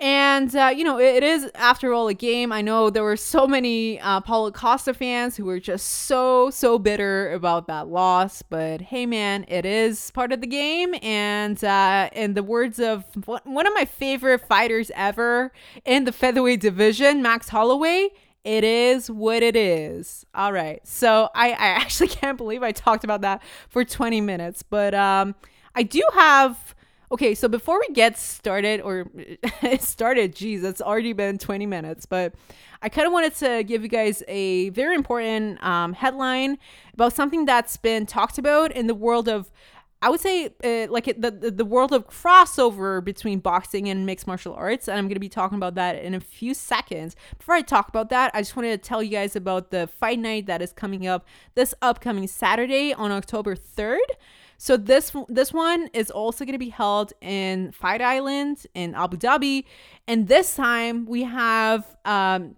And, 0.00 0.54
uh, 0.56 0.72
you 0.76 0.82
know, 0.82 0.98
it, 0.98 1.16
it 1.16 1.22
is, 1.22 1.48
after 1.54 1.92
all, 1.92 2.08
a 2.08 2.14
game. 2.14 2.50
I 2.50 2.62
know 2.62 2.90
there 2.90 3.04
were 3.04 3.16
so 3.16 3.46
many 3.46 4.00
uh, 4.00 4.20
Paulo 4.20 4.50
Costa 4.50 4.92
fans 4.92 5.36
who 5.36 5.44
were 5.44 5.60
just 5.60 5.86
so, 5.86 6.50
so 6.50 6.80
bitter 6.80 7.32
about 7.32 7.68
that 7.68 7.86
loss. 7.86 8.42
But 8.42 8.80
hey, 8.80 9.06
man, 9.06 9.44
it 9.46 9.64
is 9.64 10.10
part 10.10 10.32
of 10.32 10.40
the 10.40 10.48
game. 10.48 10.96
And 11.00 11.62
uh, 11.62 12.10
in 12.12 12.34
the 12.34 12.42
words 12.42 12.80
of 12.80 13.04
one 13.24 13.66
of 13.66 13.72
my 13.74 13.84
favorite 13.84 14.40
fighters 14.40 14.90
ever 14.96 15.52
in 15.84 16.04
the 16.04 16.12
featherweight 16.12 16.60
division, 16.60 17.22
Max 17.22 17.48
Holloway, 17.48 18.08
it 18.44 18.62
is 18.62 19.10
what 19.10 19.42
it 19.42 19.56
is. 19.56 20.24
All 20.34 20.52
right. 20.52 20.86
So 20.86 21.30
I, 21.34 21.50
I 21.50 21.54
actually 21.56 22.08
can't 22.08 22.36
believe 22.36 22.62
I 22.62 22.72
talked 22.72 23.04
about 23.04 23.22
that 23.22 23.42
for 23.68 23.84
20 23.84 24.20
minutes. 24.20 24.62
But 24.62 24.94
um, 24.94 25.34
I 25.74 25.82
do 25.82 26.02
have. 26.14 26.74
Okay, 27.12 27.34
so 27.34 27.48
before 27.48 27.78
we 27.78 27.94
get 27.94 28.18
started, 28.18 28.80
or 28.80 29.06
started, 29.78 30.34
geez, 30.34 30.64
it's 30.64 30.80
already 30.80 31.12
been 31.12 31.38
20 31.38 31.64
minutes, 31.66 32.06
but 32.06 32.34
I 32.82 32.88
kind 32.88 33.06
of 33.06 33.12
wanted 33.12 33.34
to 33.36 33.62
give 33.62 33.82
you 33.82 33.88
guys 33.88 34.22
a 34.26 34.70
very 34.70 34.94
important 34.94 35.62
um, 35.62 35.92
headline 35.92 36.58
about 36.92 37.12
something 37.12 37.44
that's 37.44 37.76
been 37.76 38.04
talked 38.04 38.36
about 38.36 38.72
in 38.72 38.88
the 38.88 38.94
world 38.94 39.28
of 39.28 39.50
I 40.04 40.10
would 40.10 40.20
say 40.20 40.50
uh, 40.62 40.92
like 40.92 41.06
the, 41.06 41.30
the, 41.30 41.50
the 41.50 41.64
world 41.64 41.94
of 41.94 42.06
crossover 42.06 43.02
between 43.02 43.38
boxing 43.38 43.88
and 43.88 44.04
mixed 44.04 44.26
martial 44.26 44.52
arts, 44.52 44.86
and 44.86 44.98
I'm 44.98 45.08
to 45.08 45.18
be 45.18 45.30
talking 45.30 45.56
about 45.56 45.76
that 45.76 46.02
in 46.02 46.12
a 46.12 46.20
few 46.20 46.52
seconds. 46.52 47.16
Before 47.38 47.54
I 47.54 47.62
talk 47.62 47.88
about 47.88 48.10
that, 48.10 48.30
I 48.34 48.42
just 48.42 48.54
wanted 48.54 48.82
to 48.82 48.86
tell 48.86 49.02
you 49.02 49.08
guys 49.08 49.34
about 49.34 49.70
the 49.70 49.86
fight 49.86 50.18
night 50.18 50.44
that 50.44 50.60
is 50.60 50.74
coming 50.74 51.06
up 51.06 51.24
this 51.54 51.72
upcoming 51.80 52.26
Saturday 52.26 52.92
on 52.92 53.12
October 53.12 53.56
3rd. 53.56 53.96
So 54.58 54.76
this 54.76 55.10
this 55.30 55.54
one 55.54 55.88
is 55.94 56.10
also 56.10 56.44
going 56.44 56.52
to 56.52 56.58
be 56.58 56.68
held 56.68 57.14
in 57.22 57.72
Fight 57.72 58.02
Island 58.02 58.66
in 58.74 58.94
Abu 58.94 59.16
Dhabi, 59.16 59.64
and 60.06 60.28
this 60.28 60.54
time 60.54 61.06
we 61.06 61.22
have 61.22 61.96
um, 62.04 62.56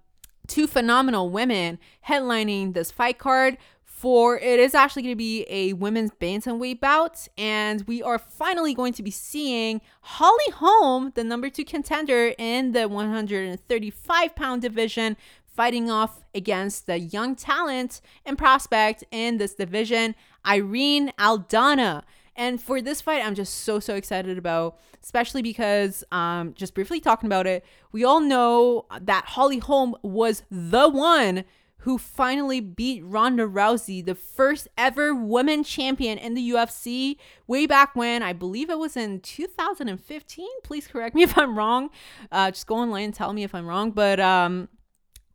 two 0.48 0.66
phenomenal 0.66 1.30
women 1.30 1.78
headlining 2.08 2.74
this 2.74 2.90
fight 2.90 3.18
card 3.18 3.56
for 3.96 4.38
it 4.38 4.60
is 4.60 4.74
actually 4.74 5.00
going 5.00 5.14
to 5.14 5.16
be 5.16 5.46
a 5.48 5.72
women's 5.72 6.10
bantamweight 6.10 6.80
bout, 6.80 7.28
and 7.38 7.82
we 7.86 8.02
are 8.02 8.18
finally 8.18 8.74
going 8.74 8.92
to 8.92 9.02
be 9.02 9.10
seeing 9.10 9.80
Holly 10.02 10.52
Holm, 10.52 11.12
the 11.14 11.24
number 11.24 11.48
two 11.48 11.64
contender 11.64 12.34
in 12.36 12.72
the 12.72 12.88
135 12.88 14.34
pound 14.36 14.60
division, 14.60 15.16
fighting 15.46 15.90
off 15.90 16.26
against 16.34 16.84
the 16.84 16.98
young 16.98 17.34
talent 17.34 18.02
and 18.26 18.36
prospect 18.36 19.02
in 19.10 19.38
this 19.38 19.54
division, 19.54 20.14
Irene 20.46 21.10
Aldana. 21.18 22.02
And 22.36 22.60
for 22.60 22.82
this 22.82 23.00
fight, 23.00 23.24
I'm 23.24 23.34
just 23.34 23.62
so, 23.62 23.80
so 23.80 23.94
excited 23.94 24.36
about, 24.36 24.78
especially 25.02 25.40
because, 25.40 26.04
um, 26.12 26.52
just 26.52 26.74
briefly 26.74 27.00
talking 27.00 27.28
about 27.28 27.46
it, 27.46 27.64
we 27.92 28.04
all 28.04 28.20
know 28.20 28.84
that 29.00 29.24
Holly 29.24 29.58
Holm 29.58 29.96
was 30.02 30.42
the 30.50 30.86
one 30.86 31.44
who 31.86 31.98
finally 31.98 32.58
beat 32.58 33.00
Ronda 33.04 33.44
Rousey, 33.46 34.04
the 34.04 34.16
first 34.16 34.66
ever 34.76 35.14
woman 35.14 35.62
champion 35.62 36.18
in 36.18 36.34
the 36.34 36.50
UFC, 36.50 37.16
way 37.46 37.64
back 37.64 37.94
when 37.94 38.24
I 38.24 38.32
believe 38.32 38.70
it 38.70 38.78
was 38.80 38.96
in 38.96 39.20
2015. 39.20 40.48
Please 40.64 40.88
correct 40.88 41.14
me 41.14 41.22
if 41.22 41.38
I'm 41.38 41.56
wrong. 41.56 41.90
Uh, 42.32 42.50
just 42.50 42.66
go 42.66 42.74
online 42.74 43.04
and 43.04 43.14
tell 43.14 43.32
me 43.32 43.44
if 43.44 43.54
I'm 43.54 43.68
wrong. 43.68 43.92
But 43.92 44.18
um, 44.18 44.68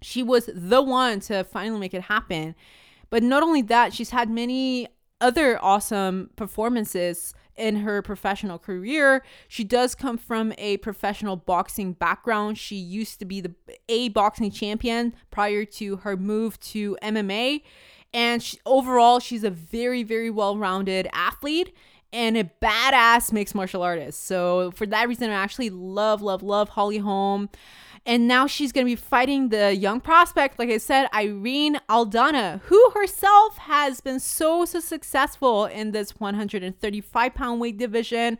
she 0.01 0.23
was 0.23 0.49
the 0.53 0.81
one 0.81 1.21
to 1.21 1.45
finally 1.45 1.79
make 1.79 1.93
it 1.93 2.01
happen. 2.01 2.53
But 3.09 3.23
not 3.23 3.43
only 3.43 3.61
that, 3.61 3.93
she's 3.93 4.09
had 4.09 4.29
many 4.29 4.89
other 5.21 5.57
awesome 5.63 6.31
performances 6.35 7.33
in 7.55 7.77
her 7.77 8.01
professional 8.01 8.57
career. 8.57 9.23
She 9.47 9.63
does 9.63 9.95
come 9.95 10.17
from 10.17 10.53
a 10.57 10.77
professional 10.77 11.35
boxing 11.35 11.93
background. 11.93 12.57
She 12.57 12.75
used 12.75 13.19
to 13.19 13.25
be 13.25 13.41
the 13.41 13.53
A 13.89 14.09
boxing 14.09 14.51
champion 14.51 15.13
prior 15.29 15.65
to 15.65 15.97
her 15.97 16.17
move 16.17 16.59
to 16.61 16.97
MMA. 17.01 17.63
And 18.13 18.43
she, 18.43 18.57
overall, 18.65 19.19
she's 19.19 19.43
a 19.43 19.49
very, 19.49 20.03
very 20.03 20.29
well 20.29 20.57
rounded 20.57 21.07
athlete 21.13 21.73
and 22.13 22.37
a 22.37 22.43
badass 22.61 23.31
mixed 23.31 23.55
martial 23.55 23.83
artist. 23.83 24.25
So, 24.25 24.71
for 24.71 24.85
that 24.87 25.07
reason, 25.07 25.29
I 25.29 25.33
actually 25.33 25.69
love, 25.69 26.21
love, 26.21 26.43
love 26.43 26.69
Holly 26.69 26.97
Holm. 26.97 27.49
And 28.05 28.27
now 28.27 28.47
she's 28.47 28.71
going 28.71 28.85
to 28.85 28.91
be 28.91 28.95
fighting 28.95 29.49
the 29.49 29.75
young 29.75 30.01
prospect, 30.01 30.57
like 30.57 30.69
I 30.69 30.79
said, 30.79 31.07
Irene 31.13 31.79
Aldana, 31.87 32.61
who 32.61 32.91
herself 32.95 33.57
has 33.59 34.01
been 34.01 34.19
so, 34.19 34.65
so 34.65 34.79
successful 34.79 35.65
in 35.65 35.91
this 35.91 36.19
135 36.19 37.35
pound 37.35 37.61
weight 37.61 37.77
division. 37.77 38.39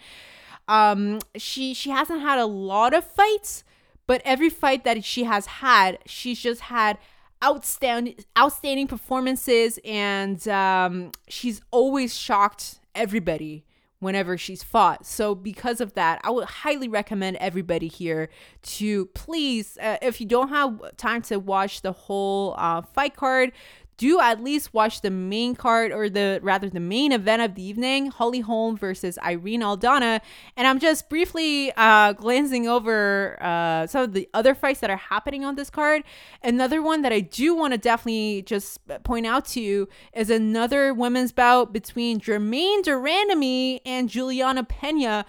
Um, 0.67 1.19
she 1.36 1.74
she 1.74 1.89
hasn't 1.89 2.21
had 2.21 2.39
a 2.39 2.45
lot 2.45 2.93
of 2.93 3.06
fights, 3.06 3.63
but 4.08 4.21
every 4.26 4.50
fight 4.50 4.84
that 4.84 5.04
she 5.04 5.26
has 5.26 5.45
had, 5.45 6.00
she's 6.06 6.39
just 6.39 6.62
had 6.62 6.97
outstanding 7.43 8.15
outstanding 8.38 8.88
performances, 8.88 9.80
and 9.86 10.47
um, 10.47 11.12
she's 11.28 11.62
always 11.71 12.15
shocked 12.17 12.80
everybody 12.95 13.63
whenever 14.01 14.35
she's 14.37 14.63
fought. 14.63 15.05
So, 15.05 15.33
because 15.33 15.79
of 15.79 15.93
that, 15.93 16.19
I 16.23 16.31
would 16.31 16.45
highly 16.45 16.89
recommend 16.89 17.37
everybody 17.37 17.87
here 17.87 18.29
to 18.63 19.05
please, 19.07 19.77
uh, 19.81 19.97
if 20.01 20.19
you 20.19 20.27
don't 20.27 20.49
have 20.49 20.97
time 20.97 21.21
to 21.23 21.39
watch 21.39 21.81
the 21.81 21.93
whole 21.93 22.55
uh, 22.57 22.81
fight 22.81 23.15
card, 23.15 23.53
do 24.01 24.19
at 24.19 24.43
least 24.43 24.73
watch 24.73 25.01
the 25.01 25.11
main 25.11 25.53
card 25.53 25.91
or 25.91 26.09
the 26.09 26.39
rather 26.41 26.67
the 26.71 26.79
main 26.79 27.11
event 27.11 27.39
of 27.39 27.53
the 27.53 27.61
evening 27.61 28.07
holly 28.07 28.39
holm 28.39 28.75
versus 28.75 29.19
irene 29.23 29.61
aldana. 29.61 30.19
And 30.57 30.65
i'm 30.65 30.79
just 30.79 31.07
briefly 31.07 31.71
uh, 31.77 32.13
glancing 32.13 32.67
over 32.67 33.37
uh, 33.39 33.85
some 33.85 34.01
of 34.01 34.13
the 34.13 34.27
other 34.33 34.55
fights 34.55 34.79
that 34.79 34.89
are 34.89 34.97
happening 34.97 35.45
on 35.45 35.55
this 35.55 35.69
card. 35.69 36.01
Another 36.41 36.81
one 36.81 37.03
that 37.03 37.13
i 37.13 37.19
do 37.19 37.53
want 37.53 37.73
to 37.73 37.77
definitely 37.77 38.41
just 38.41 38.79
point 39.03 39.27
out 39.27 39.45
to 39.45 39.61
you 39.61 39.87
is 40.13 40.31
another 40.31 40.95
women's 40.95 41.31
bout 41.31 41.71
between 41.71 42.19
germaine 42.19 42.81
de 42.81 42.91
randamie 42.91 43.81
and 43.85 44.09
juliana 44.09 44.63
pena 44.63 45.25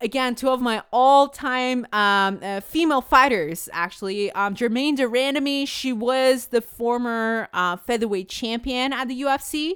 again, 0.00 0.34
two 0.34 0.50
of 0.50 0.60
my 0.60 0.82
all-time 0.92 1.86
um, 1.92 2.38
uh, 2.42 2.60
female 2.60 3.00
fighters. 3.00 3.68
Actually, 3.72 4.30
um, 4.32 4.54
Germaine 4.54 4.94
de 4.94 5.04
Randamie, 5.04 5.66
she 5.66 5.92
was 5.92 6.46
the 6.46 6.60
former 6.60 7.48
uh, 7.52 7.76
featherweight 7.76 8.28
champion 8.28 8.92
at 8.92 9.08
the 9.08 9.22
UFC, 9.22 9.74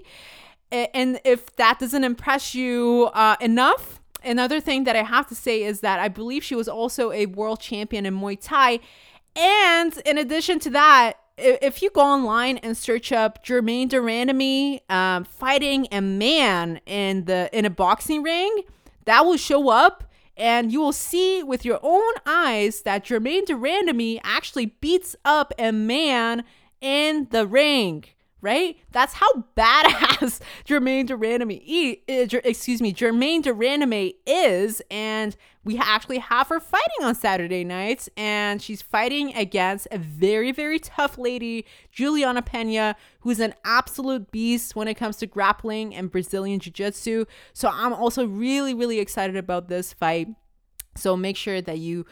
and 0.73 1.21
if 1.25 1.55
that 1.57 1.79
doesn't 1.79 2.05
impress 2.05 2.55
you 2.55 3.11
uh, 3.15 3.37
enough, 3.41 4.01
another 4.23 4.61
thing 4.61 4.85
that 4.85 4.95
I 4.95 5.03
have 5.03 5.27
to 5.29 5.35
say 5.35 5.63
is 5.63 5.81
that 5.81 5.99
I 5.99 6.09
believe 6.09 6.45
she 6.45 6.55
was 6.55 6.69
also 6.69 7.11
a 7.13 7.27
world 7.27 7.61
champion 7.61 8.07
in 8.07 8.15
Muay 8.15 8.39
Thai, 8.41 8.81
and 9.35 9.97
in 10.05 10.19
addition 10.19 10.59
to 10.61 10.71
that, 10.71 11.15
if 11.39 11.83
you 11.83 11.91
go 11.91 12.03
online 12.03 12.59
and 12.59 12.77
search 12.77 13.13
up 13.13 13.43
Germaine 13.43 13.89
de 13.89 13.97
Randamie 13.97 14.81
um, 14.91 15.25
fighting 15.25 15.89
a 15.91 16.01
man 16.01 16.81
in 16.85 17.25
the 17.25 17.49
in 17.53 17.65
a 17.65 17.71
boxing 17.71 18.23
ring, 18.23 18.63
that 19.07 19.25
will 19.25 19.39
show 19.39 19.71
up 19.71 20.05
and 20.41 20.73
you 20.73 20.81
will 20.81 20.93
see 20.93 21.43
with 21.43 21.67
your 21.67 21.79
own 21.83 22.13
eyes 22.25 22.81
that 22.83 23.05
Germaine 23.05 23.45
de 23.45 23.53
Randamie 23.53 24.21
actually 24.25 24.67
beats 24.67 25.15
up 25.23 25.53
a 25.59 25.71
man 25.71 26.45
in 26.81 27.29
the 27.31 27.47
ring 27.47 28.05
right? 28.43 28.77
That's 28.91 29.15
how 29.15 29.29
badass 29.57 30.41
Germaine 30.69 31.07
de 31.07 31.17
Randamie, 31.17 32.01
eh, 32.09 32.27
excuse 32.45 32.81
me, 32.81 32.93
Germaine 32.93 33.43
de 33.43 34.15
is, 34.27 34.83
and 34.91 35.37
we 35.65 35.79
actually 35.79 36.19
have 36.19 36.49
her 36.49 36.59
fighting 36.59 37.03
on 37.05 37.15
Saturday 37.15 37.65
nights, 37.65 38.09
and 38.17 38.63
she's 38.63 38.81
fighting 38.81 39.35
against 39.35 39.87
a 39.91 39.99
very, 39.99 40.53
very 40.53 40.79
tough 40.79 41.19
lady, 41.19 41.67
Juliana 41.93 42.41
Pena, 42.43 42.97
who's 43.21 43.41
an 43.41 43.55
absolute 43.65 44.31
beast 44.31 44.75
when 44.75 44.89
it 44.89 44.95
comes 44.95 45.17
to 45.17 45.27
grappling 45.27 45.95
and 45.95 46.11
Brazilian 46.11 46.61
Jiu 46.61 46.73
Jitsu. 46.73 47.27
So 47.53 47.71
I'm 47.73 47.93
also 47.93 48.27
really, 48.27 48.73
really 48.73 49.01
excited 49.01 49.37
about 49.37 49.69
this 49.69 49.93
fight. 49.93 50.29
So 50.97 51.17
make 51.17 51.37
sure 51.37 51.61
that 51.61 51.79
you 51.79 52.07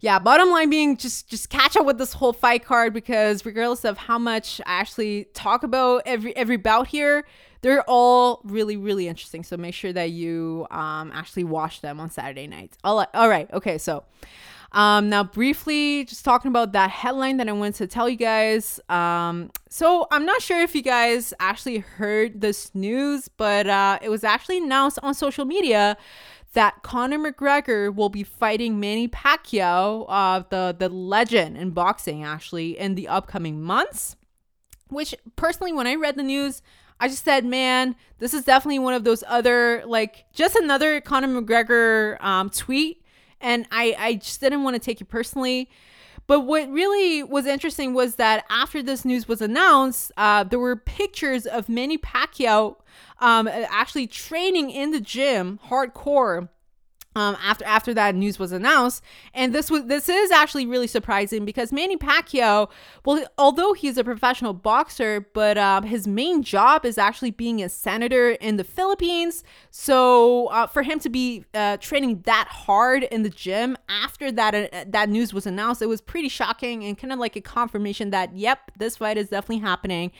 yeah, 0.00 0.18
bottom 0.18 0.50
line 0.50 0.70
being 0.70 0.96
just 0.96 1.28
just 1.28 1.50
catch 1.50 1.76
up 1.76 1.84
with 1.84 1.98
this 1.98 2.12
whole 2.12 2.32
fight 2.32 2.64
card 2.64 2.92
because 2.92 3.44
regardless 3.44 3.84
of 3.84 3.98
how 3.98 4.18
much 4.18 4.60
I 4.64 4.72
actually 4.74 5.26
talk 5.34 5.62
about 5.64 6.02
every 6.06 6.36
every 6.36 6.56
bout 6.56 6.86
here, 6.86 7.26
they're 7.62 7.82
all 7.88 8.40
really 8.44 8.76
really 8.76 9.08
interesting. 9.08 9.42
So 9.42 9.56
make 9.56 9.74
sure 9.74 9.92
that 9.92 10.10
you 10.10 10.66
um 10.70 11.10
actually 11.12 11.44
watch 11.44 11.80
them 11.80 11.98
on 11.98 12.10
Saturday 12.10 12.46
nights. 12.46 12.78
All 12.84 12.98
right, 12.98 13.08
all 13.14 13.28
right, 13.28 13.52
okay, 13.52 13.78
so. 13.78 14.04
Um, 14.72 15.08
now, 15.08 15.24
briefly, 15.24 16.04
just 16.04 16.26
talking 16.26 16.50
about 16.50 16.72
that 16.72 16.90
headline 16.90 17.38
that 17.38 17.48
I 17.48 17.52
wanted 17.52 17.76
to 17.76 17.86
tell 17.86 18.06
you 18.06 18.16
guys. 18.16 18.78
Um, 18.90 19.50
so, 19.70 20.06
I'm 20.10 20.26
not 20.26 20.42
sure 20.42 20.60
if 20.60 20.74
you 20.74 20.82
guys 20.82 21.32
actually 21.40 21.78
heard 21.78 22.42
this 22.42 22.74
news, 22.74 23.28
but 23.28 23.66
uh, 23.66 23.98
it 24.02 24.10
was 24.10 24.24
actually 24.24 24.58
announced 24.58 24.98
on 25.02 25.14
social 25.14 25.46
media 25.46 25.96
that 26.54 26.82
Conor 26.82 27.18
McGregor 27.18 27.94
will 27.94 28.08
be 28.08 28.22
fighting 28.22 28.80
Manny 28.80 29.08
Pacquiao, 29.08 30.06
uh, 30.08 30.42
the 30.48 30.74
the 30.78 30.88
legend 30.88 31.56
in 31.56 31.70
boxing, 31.70 32.24
actually 32.24 32.78
in 32.78 32.94
the 32.94 33.08
upcoming 33.08 33.60
months. 33.62 34.16
Which 34.88 35.14
personally, 35.36 35.72
when 35.72 35.86
I 35.86 35.94
read 35.94 36.16
the 36.16 36.22
news, 36.22 36.62
I 36.98 37.08
just 37.08 37.24
said, 37.24 37.44
man, 37.44 37.94
this 38.18 38.32
is 38.32 38.44
definitely 38.44 38.78
one 38.78 38.94
of 38.94 39.04
those 39.04 39.22
other 39.26 39.82
like 39.86 40.24
just 40.32 40.56
another 40.56 41.00
Conor 41.00 41.42
McGregor 41.42 42.22
um, 42.22 42.50
tweet, 42.50 43.04
and 43.40 43.66
I 43.70 43.94
I 43.98 44.14
just 44.14 44.40
didn't 44.40 44.62
want 44.62 44.74
to 44.74 44.80
take 44.80 45.00
it 45.00 45.06
personally. 45.06 45.70
But 46.28 46.40
what 46.40 46.70
really 46.70 47.22
was 47.22 47.46
interesting 47.46 47.94
was 47.94 48.16
that 48.16 48.44
after 48.50 48.82
this 48.82 49.04
news 49.04 49.26
was 49.26 49.40
announced, 49.40 50.12
uh, 50.18 50.44
there 50.44 50.58
were 50.58 50.76
pictures 50.76 51.46
of 51.46 51.70
Manny 51.70 51.96
Pacquiao 51.96 52.76
um, 53.18 53.48
actually 53.48 54.06
training 54.06 54.70
in 54.70 54.92
the 54.92 55.00
gym 55.00 55.58
hardcore 55.68 56.50
um, 57.18 57.36
after 57.42 57.64
after 57.64 57.92
that 57.94 58.14
news 58.14 58.38
was 58.38 58.52
announced. 58.52 59.02
And 59.34 59.54
this 59.54 59.70
was 59.70 59.84
this 59.86 60.08
is 60.08 60.30
actually 60.30 60.66
really 60.66 60.86
surprising 60.86 61.44
because 61.44 61.72
Manny 61.72 61.96
Pacquiao, 61.96 62.70
well, 63.04 63.26
although 63.36 63.72
he's 63.72 63.98
a 63.98 64.04
professional 64.04 64.52
boxer, 64.52 65.26
but 65.34 65.58
um, 65.58 65.82
his 65.82 66.06
main 66.06 66.42
job 66.42 66.84
is 66.84 66.96
actually 66.96 67.32
being 67.32 67.62
a 67.62 67.68
senator 67.68 68.30
in 68.30 68.56
the 68.56 68.64
Philippines. 68.64 69.42
So 69.70 70.46
uh, 70.48 70.66
for 70.68 70.82
him 70.82 71.00
to 71.00 71.08
be 71.08 71.44
uh, 71.54 71.78
training 71.78 72.22
that 72.22 72.48
hard 72.48 73.02
in 73.04 73.22
the 73.24 73.30
gym 73.30 73.76
after 73.88 74.30
that 74.32 74.54
uh, 74.54 74.84
that 74.86 75.08
news 75.08 75.34
was 75.34 75.46
announced, 75.46 75.82
it 75.82 75.86
was 75.86 76.00
pretty 76.00 76.28
shocking 76.28 76.84
and 76.84 76.96
kind 76.96 77.12
of 77.12 77.18
like 77.18 77.34
a 77.34 77.40
confirmation 77.40 78.10
that 78.10 78.36
yep, 78.36 78.70
this 78.78 78.96
fight 78.96 79.18
is 79.18 79.28
definitely 79.28 79.58
happening. 79.58 80.12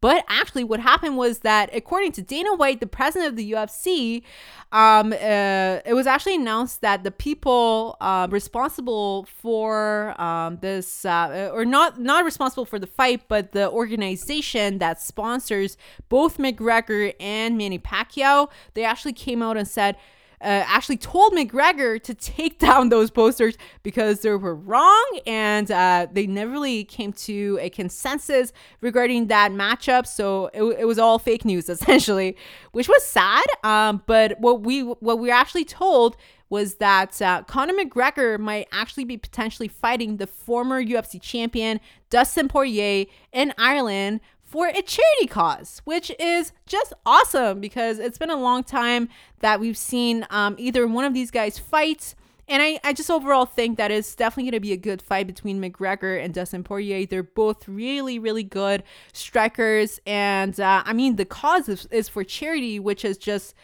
But 0.00 0.24
actually, 0.28 0.64
what 0.64 0.80
happened 0.80 1.16
was 1.16 1.38
that, 1.40 1.70
according 1.74 2.12
to 2.12 2.22
Dana 2.22 2.54
White, 2.54 2.80
the 2.80 2.86
president 2.86 3.30
of 3.30 3.36
the 3.36 3.52
UFC, 3.52 4.22
um, 4.70 5.12
uh, 5.12 5.80
it 5.86 5.94
was 5.94 6.06
actually 6.06 6.34
announced 6.34 6.82
that 6.82 7.04
the 7.04 7.10
people 7.10 7.96
uh, 8.00 8.28
responsible 8.30 9.24
for 9.24 10.20
um, 10.20 10.58
this, 10.60 11.04
uh, 11.04 11.50
or 11.52 11.64
not 11.64 12.00
not 12.00 12.24
responsible 12.24 12.66
for 12.66 12.78
the 12.78 12.86
fight, 12.86 13.22
but 13.28 13.52
the 13.52 13.70
organization 13.70 14.78
that 14.78 15.00
sponsors 15.00 15.78
both 16.08 16.38
McGregor 16.38 17.14
and 17.18 17.56
Manny 17.56 17.78
Pacquiao, 17.78 18.50
they 18.74 18.84
actually 18.84 19.14
came 19.14 19.42
out 19.42 19.56
and 19.56 19.66
said 19.66 19.96
uh, 20.44 20.64
actually 20.66 20.98
told 20.98 21.32
McGregor 21.32 22.00
to 22.02 22.14
take 22.14 22.58
down 22.58 22.90
those 22.90 23.10
posters 23.10 23.56
because 23.82 24.20
they 24.20 24.30
were 24.30 24.54
wrong 24.54 25.20
and 25.26 25.70
uh, 25.70 26.06
they 26.12 26.26
never 26.26 26.52
really 26.52 26.84
came 26.84 27.12
to 27.12 27.58
a 27.60 27.70
consensus 27.70 28.52
regarding 28.80 29.28
that 29.28 29.52
matchup. 29.52 30.06
So 30.06 30.50
it, 30.52 30.62
it 30.80 30.84
was 30.84 30.98
all 30.98 31.18
fake 31.18 31.44
news 31.44 31.68
essentially, 31.70 32.36
which 32.72 32.88
was 32.88 33.04
sad. 33.04 33.44
Um, 33.62 34.02
but 34.06 34.38
what 34.38 34.62
we 34.62 34.82
what 34.82 35.18
we 35.18 35.28
were 35.28 35.34
actually 35.34 35.64
told 35.64 36.16
was 36.50 36.76
that 36.76 37.20
uh, 37.20 37.42
Conor 37.42 37.72
McGregor 37.72 38.38
might 38.38 38.68
actually 38.70 39.04
be 39.04 39.16
potentially 39.16 39.66
fighting 39.66 40.18
the 40.18 40.26
former 40.26 40.82
UFC 40.82 41.20
champion 41.20 41.80
Dustin 42.10 42.48
Poirier 42.48 43.06
in 43.32 43.52
Ireland 43.58 44.20
for 44.54 44.68
a 44.68 44.82
charity 44.82 45.26
cause, 45.26 45.82
which 45.84 46.12
is 46.20 46.52
just 46.64 46.92
awesome 47.04 47.58
because 47.58 47.98
it's 47.98 48.18
been 48.18 48.30
a 48.30 48.36
long 48.36 48.62
time 48.62 49.08
that 49.40 49.58
we've 49.58 49.76
seen 49.76 50.24
um, 50.30 50.54
either 50.58 50.86
one 50.86 51.04
of 51.04 51.12
these 51.12 51.32
guys 51.32 51.58
fight. 51.58 52.14
And 52.46 52.62
I, 52.62 52.78
I 52.84 52.92
just 52.92 53.10
overall 53.10 53.46
think 53.46 53.78
that 53.78 53.90
it's 53.90 54.14
definitely 54.14 54.44
going 54.44 54.58
to 54.58 54.60
be 54.60 54.72
a 54.72 54.76
good 54.76 55.02
fight 55.02 55.26
between 55.26 55.60
McGregor 55.60 56.22
and 56.22 56.32
Dustin 56.32 56.62
Poirier. 56.62 57.04
They're 57.04 57.24
both 57.24 57.66
really, 57.66 58.20
really 58.20 58.44
good 58.44 58.84
strikers. 59.12 59.98
And 60.06 60.60
uh, 60.60 60.84
I 60.86 60.92
mean, 60.92 61.16
the 61.16 61.24
cause 61.24 61.68
is, 61.68 61.88
is 61.90 62.08
for 62.08 62.22
charity, 62.22 62.78
which 62.78 63.04
is 63.04 63.18
just 63.18 63.56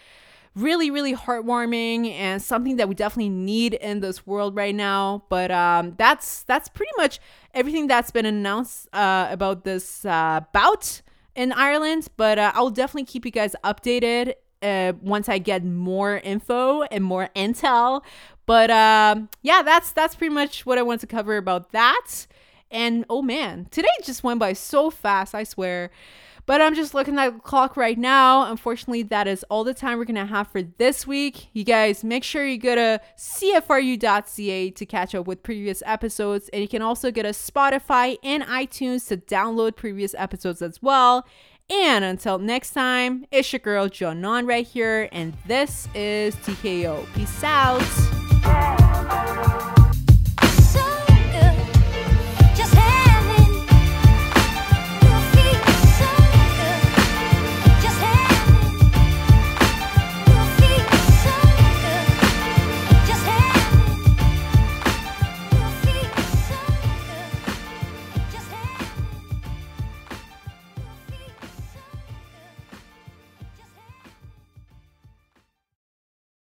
really 0.57 0.91
really 0.91 1.15
heartwarming 1.15 2.11
and 2.11 2.43
something 2.43 2.77
that 2.77 2.89
we 2.89 2.95
definitely 2.95 3.29
need 3.29 3.75
in 3.75 4.01
this 4.01 4.27
world 4.27 4.57
right 4.57 4.75
now. 4.75 5.25
But 5.29 5.51
um 5.51 5.95
that's 5.97 6.43
that's 6.43 6.69
pretty 6.69 6.93
much 6.97 7.21
everything 7.55 7.87
that's 7.87 8.11
been 8.11 8.27
announced 8.27 8.89
uh 8.93 9.29
about 9.31 9.65
this 9.65 10.05
uh 10.05 10.41
bout 10.53 11.03
in 11.37 11.53
Ireland. 11.53 12.09
But 12.17 12.39
uh, 12.39 12.53
I'll 12.55 12.71
definitely 12.71 13.05
keep 13.05 13.25
you 13.25 13.31
guys 13.31 13.55
updated 13.65 14.35
uh, 14.63 14.93
once 15.01 15.29
I 15.29 15.39
get 15.39 15.65
more 15.65 16.19
info 16.19 16.83
and 16.83 17.05
more 17.05 17.31
intel. 17.37 18.03
But 18.47 18.71
um 18.71 19.29
yeah 19.43 19.63
that's 19.63 19.93
that's 19.93 20.17
pretty 20.17 20.35
much 20.35 20.67
what 20.67 20.79
I 20.79 20.83
want 20.83 21.01
to 21.03 21.07
cover 21.07 21.37
about 21.37 21.71
that. 21.71 22.27
And 22.73 23.05
oh 23.09 23.23
man 23.23 23.69
today 23.71 23.89
just 24.03 24.25
went 24.25 24.41
by 24.41 24.53
so 24.53 24.91
fast 24.91 25.33
I 25.33 25.45
swear 25.45 25.91
but 26.51 26.61
I'm 26.61 26.75
just 26.75 26.95
looking 26.95 27.17
at 27.17 27.33
the 27.33 27.39
clock 27.39 27.77
right 27.77 27.97
now. 27.97 28.51
Unfortunately, 28.51 29.05
that 29.05 29.29
is 29.29 29.45
all 29.51 29.63
the 29.63 29.73
time 29.73 29.99
we're 29.99 30.05
going 30.05 30.17
to 30.17 30.27
have 30.27 30.49
for 30.49 30.63
this 30.63 31.07
week. 31.07 31.47
You 31.53 31.63
guys, 31.63 32.03
make 32.03 32.25
sure 32.25 32.45
you 32.45 32.59
go 32.59 32.75
to 32.75 33.01
CFRU.ca 33.17 34.71
to 34.73 34.85
catch 34.85 35.15
up 35.15 35.29
with 35.29 35.45
previous 35.45 35.81
episodes. 35.87 36.51
And 36.53 36.61
you 36.61 36.67
can 36.67 36.83
also 36.83 37.13
go 37.13 37.23
to 37.23 37.29
Spotify 37.29 38.17
and 38.25 38.43
iTunes 38.43 39.07
to 39.07 39.17
download 39.17 39.77
previous 39.77 40.13
episodes 40.19 40.61
as 40.61 40.83
well. 40.83 41.25
And 41.71 42.05
until 42.05 42.41
next 42.41 42.73
time, 42.73 43.27
it's 43.31 43.53
your 43.53 43.61
girl, 43.61 43.89
Jonan, 43.89 44.45
right 44.49 44.67
here. 44.67 45.09
And 45.13 45.37
this 45.47 45.87
is 45.95 46.35
TKO. 46.35 47.07
Peace 47.15 47.45
out. 47.45 47.81